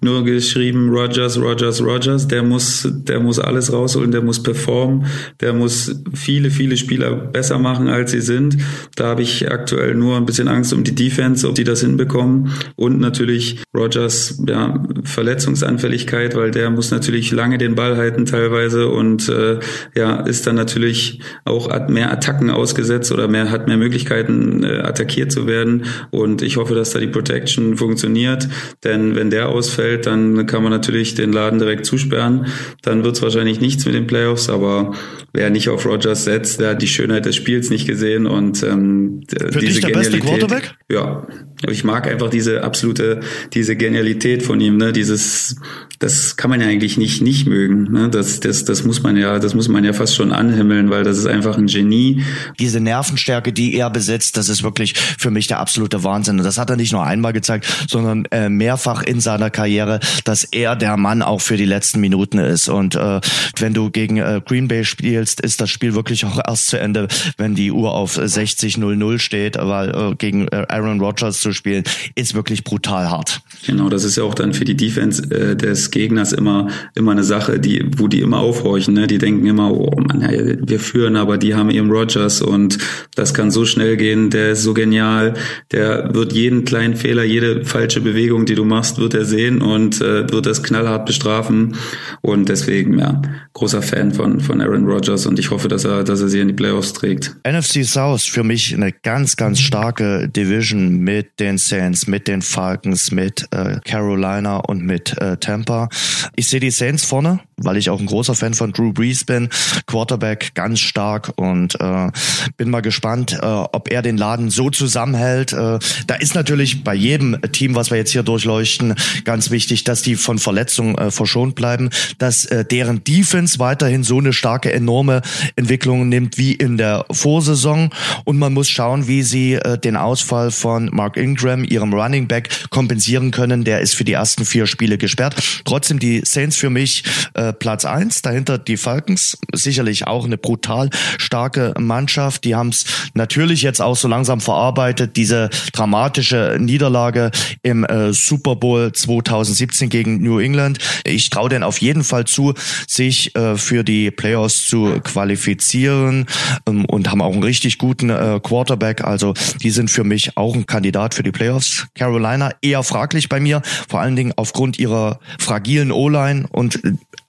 [0.00, 2.28] nur geschrieben, Rogers, Rogers, Rogers.
[2.28, 5.06] Der muss, der muss alles rausholen, der muss performen,
[5.40, 5.81] der muss
[6.12, 8.58] viele, viele Spieler besser machen, als sie sind.
[8.96, 12.52] Da habe ich aktuell nur ein bisschen Angst um die Defense, ob die das hinbekommen.
[12.76, 19.28] Und natürlich Rogers ja, Verletzungsanfälligkeit, weil der muss natürlich lange den Ball halten teilweise und
[19.28, 19.58] äh,
[19.94, 25.32] ja, ist dann natürlich auch mehr Attacken ausgesetzt oder mehr hat mehr Möglichkeiten, äh, attackiert
[25.32, 25.84] zu werden.
[26.10, 28.48] Und ich hoffe, dass da die Protection funktioniert.
[28.84, 32.46] Denn wenn der ausfällt, dann kann man natürlich den Laden direkt zusperren.
[32.82, 34.92] Dann wird es wahrscheinlich nichts mit den Playoffs, aber
[35.32, 39.22] wer nicht auf Rogers setzt, der hat die Schönheit des Spiels nicht gesehen und ähm,
[39.28, 40.20] Für diese dich der Genialität.
[40.20, 40.74] Beste Quarterback?
[40.90, 41.26] Ja,
[41.68, 43.20] ich mag einfach diese absolute,
[43.52, 44.92] diese Genialität von ihm, ne?
[44.92, 45.56] Dieses,
[46.02, 47.84] das kann man ja eigentlich nicht nicht mögen.
[47.92, 48.08] Ne?
[48.10, 51.16] Das, das, das muss man ja, das muss man ja fast schon anhimmeln, weil das
[51.16, 52.22] ist einfach ein Genie.
[52.58, 56.38] Diese Nervenstärke, die er besitzt, das ist wirklich für mich der absolute Wahnsinn.
[56.38, 60.42] Und das hat er nicht nur einmal gezeigt, sondern äh, mehrfach in seiner Karriere, dass
[60.42, 62.68] er der Mann auch für die letzten Minuten ist.
[62.68, 63.20] Und äh,
[63.60, 67.06] wenn du gegen äh, Green Bay spielst, ist das Spiel wirklich auch erst zu Ende,
[67.36, 71.84] wenn die Uhr auf 60-0-0 steht, weil äh, gegen äh, Aaron Rodgers zu spielen,
[72.16, 73.40] ist wirklich brutal hart.
[73.64, 77.22] Genau, das ist ja auch dann für die Defense äh, des Gegners immer immer eine
[77.22, 79.06] Sache, die wo die immer aufhorchen, ne?
[79.06, 82.78] Die denken immer, oh Mann, wir führen, aber die haben eben Rodgers und
[83.14, 85.34] das kann so schnell gehen, der ist so genial,
[85.70, 90.00] der wird jeden kleinen Fehler, jede falsche Bewegung, die du machst, wird er sehen und
[90.00, 91.76] äh, wird das knallhart bestrafen
[92.22, 93.22] und deswegen ja,
[93.52, 96.48] großer Fan von von Aaron Rodgers und ich hoffe, dass er dass er sie in
[96.48, 97.36] die Playoffs trägt.
[97.46, 103.12] NFC South für mich eine ganz ganz starke Division mit den Saints, mit den Falcons,
[103.12, 105.81] mit äh, Carolina und mit äh, Tampa.
[105.82, 105.88] Da.
[106.36, 109.48] Ich sehe die Saints vorne, weil ich auch ein großer Fan von Drew Brees bin.
[109.86, 112.10] Quarterback ganz stark und äh,
[112.56, 115.52] bin mal gespannt, äh, ob er den Laden so zusammenhält.
[115.52, 120.02] Äh, da ist natürlich bei jedem Team, was wir jetzt hier durchleuchten, ganz wichtig, dass
[120.02, 125.22] die von Verletzungen äh, verschont bleiben, dass äh, deren Defense weiterhin so eine starke, enorme
[125.56, 127.90] Entwicklung nimmt wie in der Vorsaison
[128.24, 132.48] und man muss schauen, wie sie äh, den Ausfall von Mark Ingram, ihrem Running Back,
[132.70, 133.64] kompensieren können.
[133.64, 135.62] Der ist für die ersten vier Spiele gesperrt.
[135.72, 137.02] Trotzdem die Saints für mich
[137.32, 142.44] äh, Platz eins, dahinter die Falcons, sicherlich auch eine brutal starke Mannschaft.
[142.44, 147.30] Die haben es natürlich jetzt auch so langsam verarbeitet, diese dramatische Niederlage
[147.62, 150.78] im äh, Super Bowl 2017 gegen New England.
[151.04, 152.52] Ich traue denen auf jeden Fall zu,
[152.86, 156.26] sich äh, für die Playoffs zu qualifizieren
[156.66, 159.04] ähm, und haben auch einen richtig guten äh, Quarterback.
[159.04, 161.86] Also die sind für mich auch ein Kandidat für die Playoffs.
[161.94, 165.18] Carolina eher fraglich bei mir, vor allen Dingen aufgrund ihrer
[165.52, 166.80] fragilen O-Line und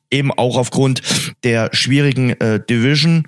[0.10, 1.02] eben auch aufgrund
[1.44, 3.28] der schwierigen äh, Division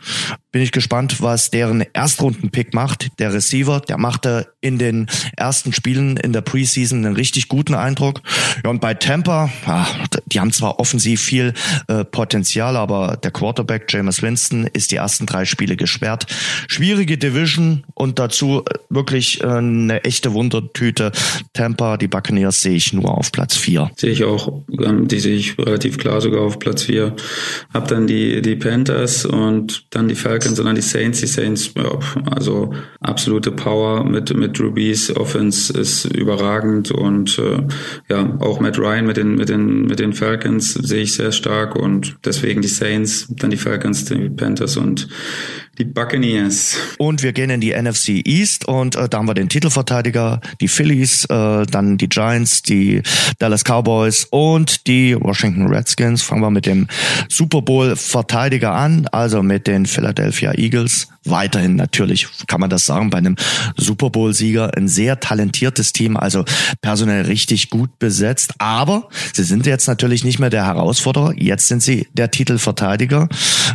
[0.55, 3.09] bin ich gespannt, was deren Erstrunden-Pick macht.
[3.19, 8.21] Der Receiver, der machte in den ersten Spielen in der Preseason einen richtig guten Eindruck.
[8.63, 9.85] Ja, und bei Tampa, ja,
[10.27, 11.53] die haben zwar offensiv viel
[11.89, 16.25] äh, Potenzial, aber der Quarterback James Winston ist die ersten drei Spiele gesperrt.
[16.69, 21.11] Schwierige Division und dazu äh, wirklich äh, eine echte Wundertüte.
[21.51, 23.91] Tampa, die Buccaneers sehe ich nur auf Platz vier.
[23.97, 27.13] Sehe ich auch, ähm, die sehe ich relativ klar sogar auf Platz vier.
[27.73, 31.19] Hab dann die, die Panthers und dann die Falcons Falcons, sondern die Saints.
[31.19, 31.99] Die Saints, ja,
[32.31, 34.73] also absolute Power mit, mit Drew.
[35.15, 37.63] Offense ist überragend und äh,
[38.09, 41.75] ja, auch Matt Ryan mit den, mit den, mit den Falcons sehe ich sehr stark
[41.75, 45.07] und deswegen die Saints, dann die Falcons, die Panthers und
[45.77, 46.77] die Buccaneers.
[46.97, 50.67] Und wir gehen in die NFC East und äh, da haben wir den Titelverteidiger, die
[50.67, 53.01] Phillies, äh, dann die Giants, die
[53.39, 56.21] Dallas Cowboys und die Washington Redskins.
[56.21, 56.87] Fangen wir mit dem
[57.29, 61.07] Super Bowl Verteidiger an, also mit den Philadelphia Eagles.
[61.25, 63.35] Weiterhin natürlich kann man das sagen bei einem
[63.77, 66.45] Super Bowl Sieger ein sehr talentiertes Team, also
[66.81, 71.81] personell richtig gut besetzt, aber sie sind jetzt natürlich nicht mehr der Herausforderer, jetzt sind
[71.81, 73.27] sie der Titelverteidiger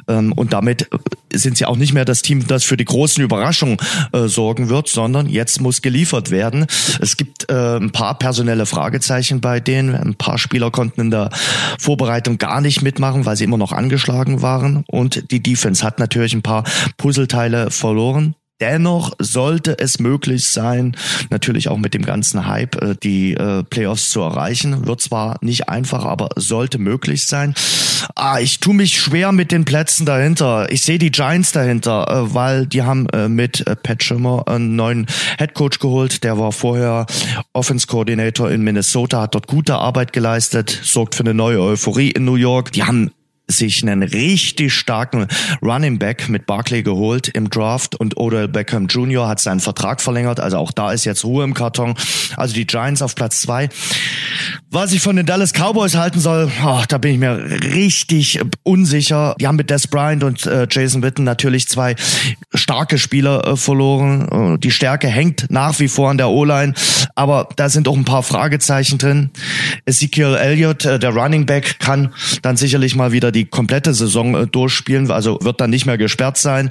[0.07, 0.89] ähm, und damit
[1.33, 3.79] sind sie auch nicht mehr das Team, das für die großen Überraschungen
[4.13, 6.67] äh, sorgen wird, sondern jetzt muss geliefert werden.
[7.01, 9.95] Es gibt äh, ein paar personelle Fragezeichen bei denen.
[9.95, 11.31] Ein paar Spieler konnten in der
[11.79, 14.85] Vorbereitung gar nicht mitmachen, weil sie immer noch angeschlagen waren.
[14.89, 16.65] Und die Defense hat natürlich ein paar
[16.97, 17.40] Puzzleteile
[17.71, 18.35] verloren.
[18.61, 20.95] Dennoch sollte es möglich sein,
[21.31, 24.87] natürlich auch mit dem ganzen Hype, äh, die äh, Playoffs zu erreichen.
[24.87, 27.55] Wird zwar nicht einfach, aber sollte möglich sein.
[28.15, 30.71] Ah, ich tue mich schwer mit den Plätzen dahinter.
[30.71, 35.07] Ich sehe die Giants dahinter, äh, weil die haben mit Pat Schimmer einen neuen
[35.39, 36.23] Headcoach geholt.
[36.23, 37.07] Der war vorher
[37.53, 42.25] Offense Coordinator in Minnesota, hat dort gute Arbeit geleistet, sorgt für eine neue Euphorie in
[42.25, 42.73] New York.
[42.73, 43.11] Die haben
[43.51, 45.27] sich einen richtig starken
[45.63, 49.29] Running Back mit Barclay geholt im Draft und Odell Beckham Jr.
[49.29, 50.41] hat seinen Vertrag verlängert.
[50.41, 51.95] Also auch da ist jetzt Ruhe im Karton.
[52.37, 53.69] Also die Giants auf Platz zwei.
[54.71, 57.37] Was ich von den Dallas Cowboys halten soll, oh, da bin ich mir
[57.75, 59.35] richtig unsicher.
[59.41, 61.97] Die haben mit Des Bryant und äh, Jason Witten natürlich zwei
[62.55, 64.55] starke Spieler äh, verloren.
[64.55, 66.75] Äh, die Stärke hängt nach wie vor an der O-Line,
[67.15, 69.31] aber da sind auch ein paar Fragezeichen drin.
[69.87, 74.35] Ezekiel Elliott, äh, der Running Back, kann dann sicherlich mal wieder die die komplette Saison
[74.35, 76.71] äh, durchspielen, also wird dann nicht mehr gesperrt sein.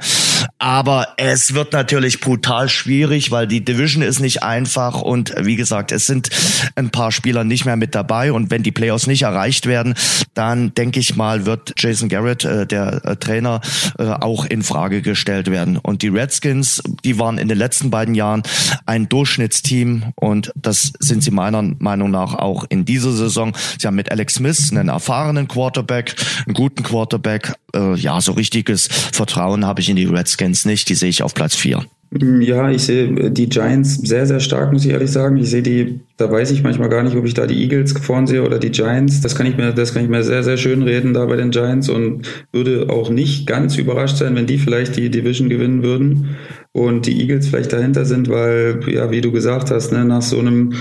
[0.59, 5.91] Aber es wird natürlich brutal schwierig, weil die Division ist nicht einfach und wie gesagt,
[5.91, 6.29] es sind
[6.75, 9.95] ein paar Spieler nicht mehr mit dabei und wenn die Playoffs nicht erreicht werden,
[10.33, 13.61] dann denke ich mal, wird Jason Garrett, äh, der äh, Trainer,
[13.97, 15.77] äh, auch in Frage gestellt werden.
[15.77, 18.43] Und die Redskins, die waren in den letzten beiden Jahren
[18.85, 23.55] ein Durchschnittsteam und das sind sie meiner Meinung nach auch in dieser Saison.
[23.77, 26.15] Sie haben mit Alex Smith einen erfahrenen Quarterback,
[26.45, 27.53] einen guten Quarterback.
[27.73, 30.89] Äh, ja, so richtiges Vertrauen habe ich in die Redskins nicht.
[30.89, 31.85] Die sehe ich auf Platz vier.
[32.11, 35.37] Ja, ich sehe die Giants sehr, sehr stark, muss ich ehrlich sagen.
[35.37, 38.27] Ich sehe die, da weiß ich manchmal gar nicht, ob ich da die Eagles vorn
[38.27, 39.21] sehe oder die Giants.
[39.21, 41.51] Das kann ich mir, das kann ich mir sehr, sehr schön reden da bei den
[41.51, 46.35] Giants und würde auch nicht ganz überrascht sein, wenn die vielleicht die Division gewinnen würden
[46.73, 50.39] und die Eagles vielleicht dahinter sind, weil, ja, wie du gesagt hast, ne, nach so
[50.39, 50.73] einem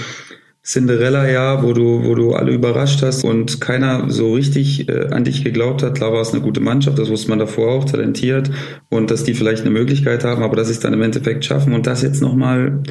[0.69, 5.43] Cinderella-Jahr, wo du, wo du alle überrascht hast und keiner so richtig äh, an dich
[5.43, 5.95] geglaubt hat.
[5.95, 8.51] Klar war es eine gute Mannschaft, das wusste man davor auch, talentiert
[8.91, 11.73] und dass die vielleicht eine Möglichkeit haben, aber dass sie es dann im Endeffekt schaffen
[11.73, 12.83] und das jetzt nochmal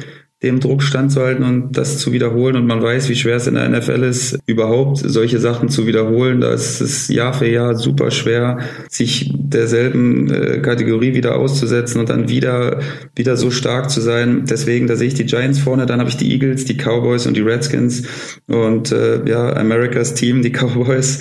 [0.42, 2.54] dem Druck standzuhalten und das zu wiederholen.
[2.54, 6.40] Und man weiß, wie schwer es in der NFL ist, überhaupt solche Sachen zu wiederholen.
[6.40, 8.58] Da ist es Jahr für Jahr super schwer,
[8.88, 12.78] sich derselben äh, Kategorie wieder auszusetzen und dann wieder,
[13.16, 14.44] wieder so stark zu sein.
[14.48, 17.36] Deswegen, da sehe ich die Giants vorne, dann habe ich die Eagles, die Cowboys und
[17.36, 18.04] die Redskins
[18.46, 21.18] und äh, ja, Americas Team, die Cowboys.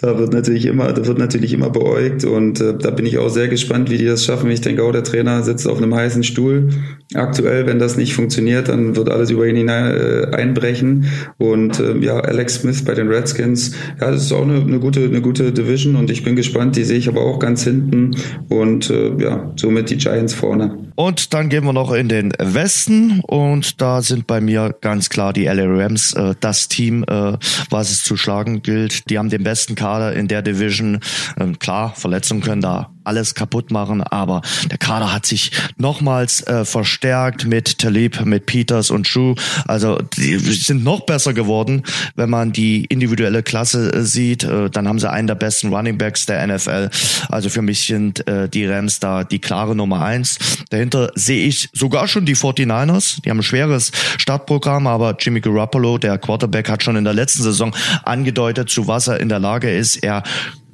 [0.00, 3.30] Da wird natürlich immer, da wird natürlich immer beäugt und äh, da bin ich auch
[3.30, 4.48] sehr gespannt, wie die das schaffen.
[4.48, 6.68] Ich denke auch, der Trainer sitzt auf einem heißen Stuhl.
[7.14, 11.06] Aktuell, wenn das nicht funktioniert, funktioniert, dann wird alles über ihn hinein äh, einbrechen.
[11.38, 15.04] Und äh, ja, Alex Smith bei den Redskins, ja, das ist auch eine, eine gute,
[15.04, 16.76] eine gute Division und ich bin gespannt.
[16.76, 18.16] Die sehe ich aber auch ganz hinten
[18.48, 20.78] und äh, ja, somit die Giants vorne.
[20.94, 25.32] Und dann gehen wir noch in den Westen und da sind bei mir ganz klar
[25.32, 27.36] die LA Rams äh, das Team, äh,
[27.70, 29.08] was es zu schlagen gilt.
[29.08, 31.00] Die haben den besten Kader in der Division.
[31.38, 36.64] Ähm, klar, Verletzungen können da alles kaputt machen, aber der Kader hat sich nochmals äh,
[36.64, 39.34] verstärkt mit Talib, mit Peters und Shu.
[39.66, 41.82] Also die sind noch besser geworden,
[42.16, 44.44] wenn man die individuelle Klasse äh, sieht.
[44.44, 46.90] Äh, dann haben sie einen der besten Running Backs der NFL.
[47.28, 50.38] Also für mich sind äh, die Rams da die klare Nummer eins.
[50.70, 53.22] Dahinter sehe ich sogar schon die 49ers.
[53.22, 57.42] Die haben ein schweres Startprogramm, aber Jimmy Garoppolo, der Quarterback, hat schon in der letzten
[57.42, 57.74] Saison
[58.04, 59.96] angedeutet, zu was er in der Lage ist.
[59.96, 60.22] Er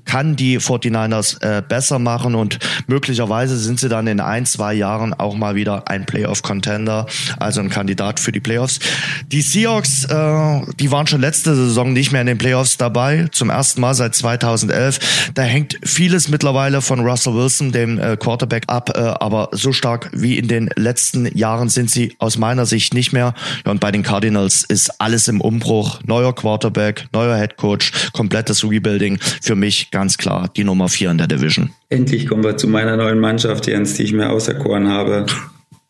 [0.06, 5.12] kann die 49ers äh, besser machen und möglicherweise sind sie dann in ein, zwei Jahren
[5.12, 7.06] auch mal wieder ein Playoff-Contender,
[7.38, 8.78] also ein Kandidat für die Playoffs.
[9.26, 13.50] Die Seahawks, äh, die waren schon letzte Saison nicht mehr in den Playoffs dabei, zum
[13.50, 15.32] ersten Mal seit 2011.
[15.34, 20.10] Da hängt vieles mittlerweile von Russell Wilson, dem äh, Quarterback, ab, äh, aber so stark
[20.12, 23.34] wie in den letzten Jahren sind sie aus meiner Sicht nicht mehr.
[23.64, 26.00] Ja, und bei den Cardinals ist alles im Umbruch.
[26.04, 29.18] Neuer Quarterback, neuer Head Coach, komplettes Rebuilding.
[29.42, 31.70] Für mich ganz klar die Nummer vier in der Division.
[31.88, 35.24] Endlich kommen wir zu meiner neuen Mannschaft, Jens, die ich mir auserkoren habe.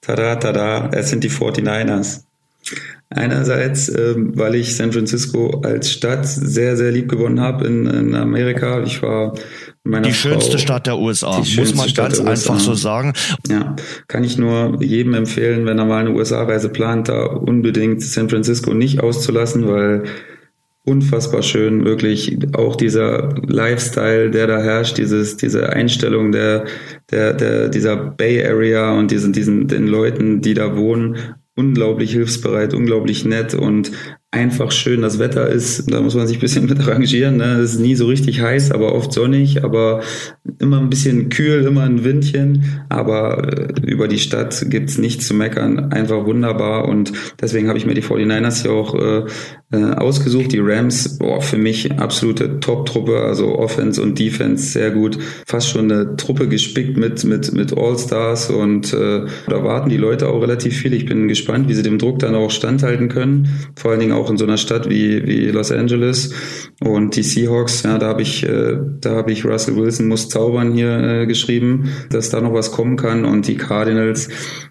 [0.01, 2.21] Tada, tada, es sind die 49ers.
[3.11, 8.15] Einerseits, ähm, weil ich San Francisco als Stadt sehr, sehr lieb gewonnen habe in, in
[8.15, 8.81] Amerika.
[8.85, 9.35] Ich war
[9.85, 13.13] die schönste Frau, Stadt der USA, muss man Stadt ganz einfach so sagen.
[13.49, 13.75] Ja,
[14.07, 18.73] kann ich nur jedem empfehlen, wenn er mal eine USA-Reise plant, da unbedingt San Francisco
[18.73, 20.05] nicht auszulassen, weil
[20.87, 26.65] unfassbar schön, wirklich auch dieser Lifestyle, der da herrscht, dieses, diese Einstellung der,
[27.11, 31.17] der, der, dieser Bay Area und diesen, diesen, den Leuten, die da wohnen,
[31.57, 33.91] unglaublich hilfsbereit, unglaublich nett und
[34.31, 35.01] einfach schön.
[35.03, 37.39] Das Wetter ist, da muss man sich ein bisschen mit arrangieren.
[37.39, 37.55] Ne?
[37.55, 40.03] Es ist nie so richtig heiß, aber oft sonnig, aber
[40.61, 42.85] immer ein bisschen kühl, immer ein Windchen.
[42.89, 45.93] Aber äh, über die Stadt gibt's nichts zu meckern.
[45.93, 46.87] Einfach wunderbar.
[46.87, 49.25] Und deswegen habe ich mir die 49ers hier auch äh,
[49.73, 50.53] äh, ausgesucht.
[50.53, 55.19] Die Rams, boah, für mich absolute Top-Truppe, also Offense und Defense sehr gut.
[55.45, 60.29] Fast schon eine Truppe gespickt mit, mit, mit All-Stars und äh, da warten die Leute
[60.29, 60.95] auch relativ viel.
[60.95, 63.49] Ich bin gespannt, wie sie dem Druck dann auch standhalten können.
[63.75, 66.33] Vor allen Dingen auch in so einer Stadt wie, wie Los Angeles.
[66.81, 70.75] Und die Seahawks, ja, da habe ich, äh, da habe ich Russell Wilson muss zaubern
[70.75, 73.25] hier äh, geschrieben, dass da noch was kommen kann.
[73.25, 74.29] Und die Cardinals,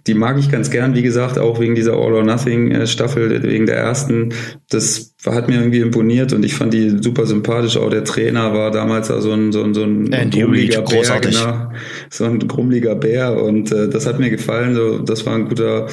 [0.08, 3.66] die mag ich ganz gern, wie gesagt, auch wegen dieser All or Nothing äh, wegen
[3.66, 4.34] der ersten.
[4.70, 4.85] Das
[5.26, 7.78] hat mir irgendwie imponiert und ich fand die super sympathisch.
[7.78, 11.72] Auch der Trainer war damals so ein, so ein, so ein grummeliger Bär, genau,
[12.10, 14.76] so ein grummeliger Bär und äh, das hat mir gefallen.
[14.76, 15.88] So, das war ein guter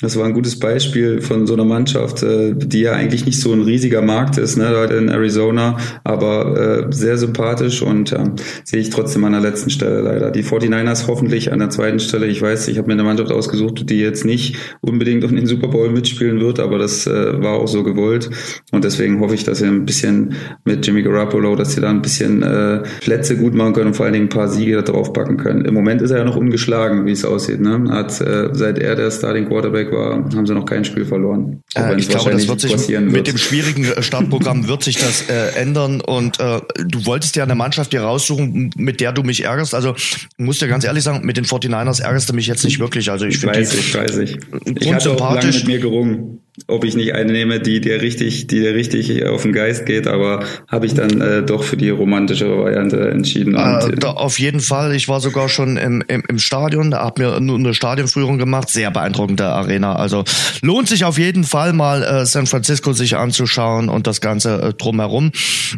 [0.00, 3.52] das war ein gutes Beispiel von so einer Mannschaft, äh, die ja eigentlich nicht so
[3.52, 8.24] ein riesiger Markt ist, ne, da in Arizona, aber äh, sehr sympathisch und ja,
[8.64, 10.30] sehe ich trotzdem an der letzten Stelle leider.
[10.30, 12.26] Die 49ers hoffentlich an der zweiten Stelle.
[12.26, 15.68] Ich weiß, ich habe mir eine Mannschaft ausgesucht, die jetzt nicht unbedingt um den Super
[15.68, 18.30] Bowl mitspielen wird, aber das äh, war auch so gewollt
[18.72, 20.34] und deswegen hoffe ich, dass sie ein bisschen
[20.64, 24.06] mit Jimmy Garoppolo, dass sie da ein bisschen äh, Plätze gut machen können und vor
[24.06, 25.64] allen Dingen ein paar Siege da drauf packen können.
[25.64, 27.60] Im Moment ist er ja noch ungeschlagen, wie es aussieht.
[27.60, 27.84] Ne?
[27.90, 31.62] Hat äh, seit er der Starting Quarterback war, haben sie noch kein Spiel verloren.
[31.74, 33.26] Äh, ich glaube, das wird sich mit wird.
[33.26, 37.54] dem schwierigen äh, Startprogramm wird sich das äh, ändern und äh, du wolltest ja eine
[37.54, 39.74] Mannschaft dir raussuchen, mit der du mich ärgerst.
[39.74, 39.94] Also
[40.36, 43.10] musst dir ganz ehrlich sagen, mit den 49ers ärgerst du mich jetzt nicht wirklich.
[43.10, 44.38] Also ich, ich weiß, ich weiß ich.
[44.78, 48.46] Ich hatte auch lange mit mir gerungen ob ich nicht eine nehme, die dir richtig,
[48.46, 51.90] die dir richtig auf den Geist geht, aber habe ich dann äh, doch für die
[51.90, 53.54] romantische Variante entschieden.
[53.54, 54.94] Äh, da, auf jeden Fall.
[54.94, 58.90] Ich war sogar schon im, im, im Stadion, habe mir nur eine Stadionführung gemacht, sehr
[58.90, 59.96] beeindruckende Arena.
[59.96, 60.24] Also
[60.62, 64.72] lohnt sich auf jeden Fall mal äh, San Francisco sich anzuschauen und das Ganze äh,
[64.74, 65.32] drumherum.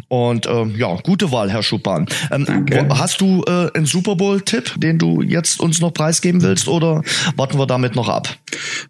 [0.07, 2.07] Und äh, ja, gute Wahl, Herr Schupan.
[2.31, 2.45] Ähm,
[2.89, 7.03] hast du äh, einen Super Bowl-Tipp, den du jetzt uns noch preisgeben willst, oder
[7.35, 8.29] warten wir damit noch ab?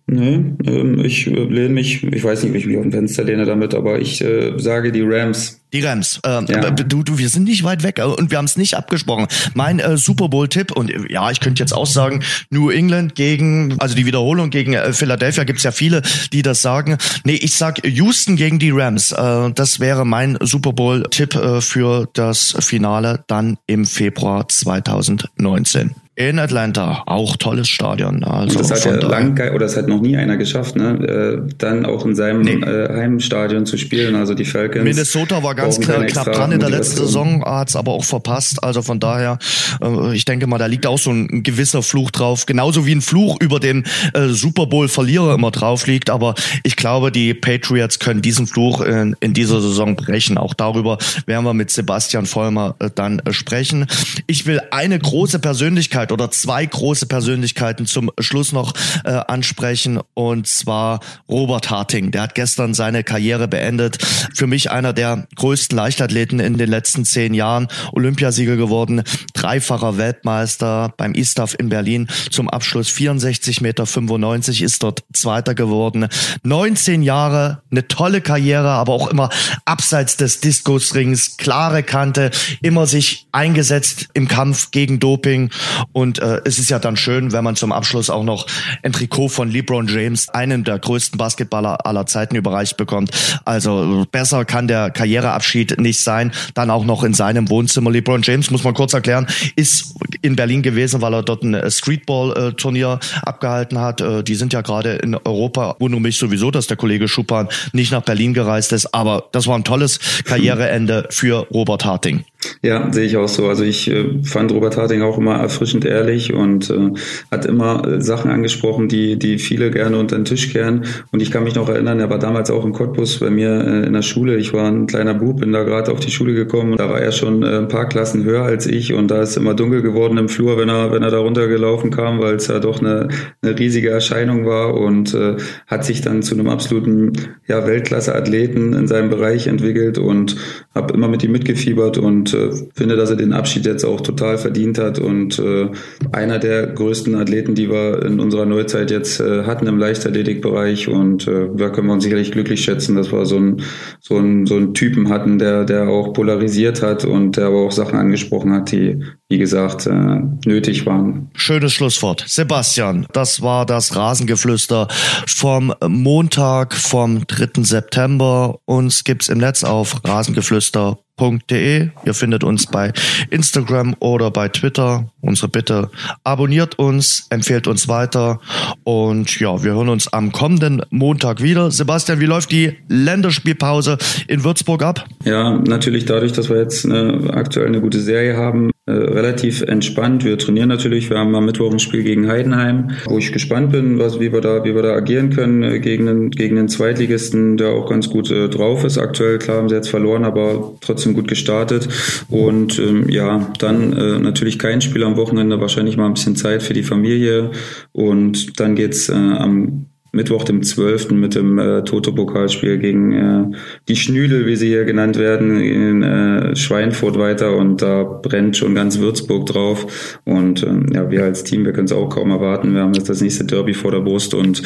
[0.07, 2.91] Nee, ähm, ich äh, lehne mich ich, ich weiß nicht, wie ich mich auf dem
[2.91, 5.59] Fenster lehne damit, aber ich äh, sage die Rams.
[5.73, 6.21] Die Rams.
[6.25, 6.69] Ähm, ja.
[6.71, 9.27] Du, du, wir sind nicht weit weg äh, und wir haben es nicht abgesprochen.
[9.53, 13.75] Mein äh, Super Bowl-Tipp und äh, ja, ich könnte jetzt auch sagen, New England gegen,
[13.79, 16.97] also die Wiederholung gegen äh, Philadelphia gibt's ja viele, die das sagen.
[17.25, 19.11] Nee, ich sag Houston gegen die Rams.
[19.11, 25.95] Äh, das wäre mein Super Bowl-Tipp äh, für das Finale dann im Februar 2019.
[26.15, 28.23] In Atlanta, auch tolles Stadion.
[28.23, 31.43] Also und das hat ja lang oder es hat noch nie einer geschafft, ne?
[31.47, 32.53] Äh, dann auch in seinem nee.
[32.53, 34.13] äh, Heimstadion zu spielen.
[34.15, 34.83] Also die Falcons.
[34.83, 38.63] Minnesota war ganz knapp, knapp dran in der letzten Saison, hat's aber auch verpasst.
[38.63, 39.39] Also von daher,
[39.81, 43.01] äh, ich denke mal, da liegt auch so ein gewisser Fluch drauf, genauso wie ein
[43.01, 43.83] Fluch über den
[44.13, 46.11] äh, Super Bowl Verlierer immer drauf liegt.
[46.11, 50.37] Aber ich glaube, die Patriots können diesen Fluch in, in dieser Saison brechen.
[50.37, 53.87] Auch darüber werden wir mit Sebastian Vollmer äh, dann sprechen.
[54.27, 58.73] Ich will eine große Persönlichkeit Persönlichkeit oder zwei große Persönlichkeiten zum Schluss noch
[59.03, 60.99] äh, ansprechen und zwar
[61.29, 62.11] Robert Harting.
[62.11, 63.97] Der hat gestern seine Karriere beendet.
[64.33, 67.67] Für mich einer der größten Leichtathleten in den letzten zehn Jahren.
[67.91, 72.07] Olympiasieger geworden, dreifacher Weltmeister beim ISTAF in Berlin.
[72.31, 76.07] Zum Abschluss 64 Meter 95 ist dort Zweiter geworden.
[76.43, 79.29] 19 Jahre, eine tolle Karriere, aber auch immer
[79.65, 82.31] abseits des Diskusrings, klare Kante,
[82.61, 85.49] immer sich eingesetzt im Kampf gegen Doping
[85.93, 88.47] und äh, es ist ja dann schön, wenn man zum Abschluss auch noch
[88.81, 93.11] ein Trikot von LeBron James, einem der größten Basketballer aller Zeiten, überreicht bekommt.
[93.45, 96.31] Also besser kann der Karriereabschied nicht sein.
[96.55, 97.91] Dann auch noch in seinem Wohnzimmer.
[97.91, 102.99] LeBron James, muss man kurz erklären, ist in Berlin gewesen, weil er dort ein Streetball-Turnier
[103.21, 104.01] abgehalten hat.
[104.01, 105.75] Äh, die sind ja gerade in Europa.
[105.79, 108.93] Wundere mich sowieso, dass der Kollege Schuppan nicht nach Berlin gereist ist.
[108.93, 112.25] Aber das war ein tolles Karriereende für Robert Harting.
[112.61, 113.47] Ja, sehe ich auch so.
[113.47, 116.91] Also ich äh, fand Robert Harting auch immer erfrischend ehrlich und äh,
[117.31, 120.85] hat immer äh, Sachen angesprochen, die, die viele gerne unter den Tisch kehren.
[121.11, 123.87] Und ich kann mich noch erinnern, er war damals auch in Cottbus bei mir äh,
[123.87, 124.37] in der Schule.
[124.37, 127.11] Ich war ein kleiner Bub, bin da gerade auf die Schule gekommen da war er
[127.11, 130.27] schon äh, ein paar Klassen höher als ich und da ist immer dunkel geworden im
[130.27, 133.07] Flur, wenn er, wenn er da runtergelaufen kam, weil es ja doch eine,
[133.41, 135.37] eine riesige Erscheinung war und äh,
[135.67, 137.13] hat sich dann zu einem absoluten
[137.47, 140.35] ja, Weltklasse-Athleten in seinem Bereich entwickelt und
[140.75, 144.37] habe immer mit ihm mitgefiebert und äh, finde, dass er den Abschied jetzt auch total
[144.37, 145.69] verdient hat und äh,
[146.11, 151.27] einer der größten Athleten, die wir in unserer Neuzeit jetzt äh, hatten im Leichtathletikbereich und
[151.27, 153.61] äh, da können wir uns sicherlich glücklich schätzen, dass wir so einen
[153.99, 154.15] so
[154.45, 158.53] so einen Typen hatten, der der auch polarisiert hat und der aber auch Sachen angesprochen
[158.53, 161.29] hat, die wie gesagt äh, nötig waren.
[161.33, 163.07] Schönes Schlusswort, Sebastian.
[163.13, 164.87] Das war das Rasengeflüster
[165.27, 167.63] vom Montag vom 3.
[167.63, 168.59] September.
[168.65, 171.89] Uns gibt's im Netz auf rasengeflüster www.ftf.de.
[172.05, 172.91] Ihr findet uns bei
[173.29, 175.11] Instagram oder bei Twitter.
[175.21, 175.89] Unsere Bitte
[176.23, 178.39] abonniert uns, empfehlt uns weiter
[178.83, 181.71] und ja, wir hören uns am kommenden Montag wieder.
[181.71, 183.97] Sebastian, wie läuft die Länderspielpause
[184.27, 185.05] in Würzburg ab?
[185.23, 190.25] Ja, natürlich dadurch, dass wir jetzt eine, aktuell eine gute Serie haben, äh, relativ entspannt.
[190.25, 191.09] Wir trainieren natürlich.
[191.09, 194.41] Wir haben am Mittwoch ein Spiel gegen Heidenheim, wo ich gespannt bin, was, wie wir
[194.41, 198.09] da, wie wir da agieren können äh, gegen den, gegen den Zweitligisten, der auch ganz
[198.09, 198.97] gut äh, drauf ist.
[198.97, 201.87] Aktuell, klar, haben sie jetzt verloren, aber trotzdem gut gestartet.
[202.29, 206.61] Und ähm, ja, dann äh, natürlich kein Spiel am Wochenende, wahrscheinlich mal ein bisschen Zeit
[206.61, 207.51] für die Familie.
[207.93, 211.09] Und dann geht's äh, am Mittwoch, dem 12.
[211.11, 213.57] mit dem äh, Toto-Pokalspiel gegen äh,
[213.87, 218.75] die Schnüdel, wie sie hier genannt werden, in äh, Schweinfurt weiter und da brennt schon
[218.75, 222.75] ganz Würzburg drauf und ähm, ja, wir als Team, wir können es auch kaum erwarten.
[222.75, 224.61] Wir haben jetzt das nächste Derby vor der Brust und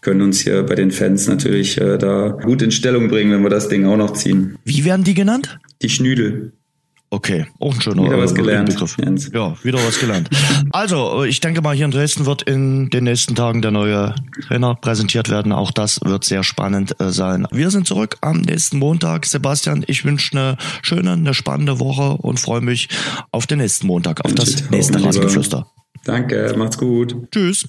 [0.00, 3.50] können uns hier bei den Fans natürlich äh, da gut in Stellung bringen, wenn wir
[3.50, 4.58] das Ding auch noch ziehen.
[4.64, 5.58] Wie werden die genannt?
[5.82, 6.52] Die Schnüdel.
[7.14, 8.70] Okay, auch ein schöner wieder was äh, gelernt.
[8.70, 8.96] Begriff.
[8.98, 9.30] Jens.
[9.32, 10.28] Ja, wieder was gelernt.
[10.72, 14.16] Also, ich denke mal, hier in Dresden wird in den nächsten Tagen der neue
[14.48, 15.52] Trainer präsentiert werden.
[15.52, 17.46] Auch das wird sehr spannend äh, sein.
[17.52, 19.26] Wir sind zurück am nächsten Montag.
[19.26, 22.88] Sebastian, ich wünsche eine schöne, eine spannende Woche und freue mich
[23.30, 25.68] auf den nächsten Montag, auf das nächste Rasengeflüster.
[26.04, 27.14] Danke, macht's gut.
[27.30, 27.68] Tschüss.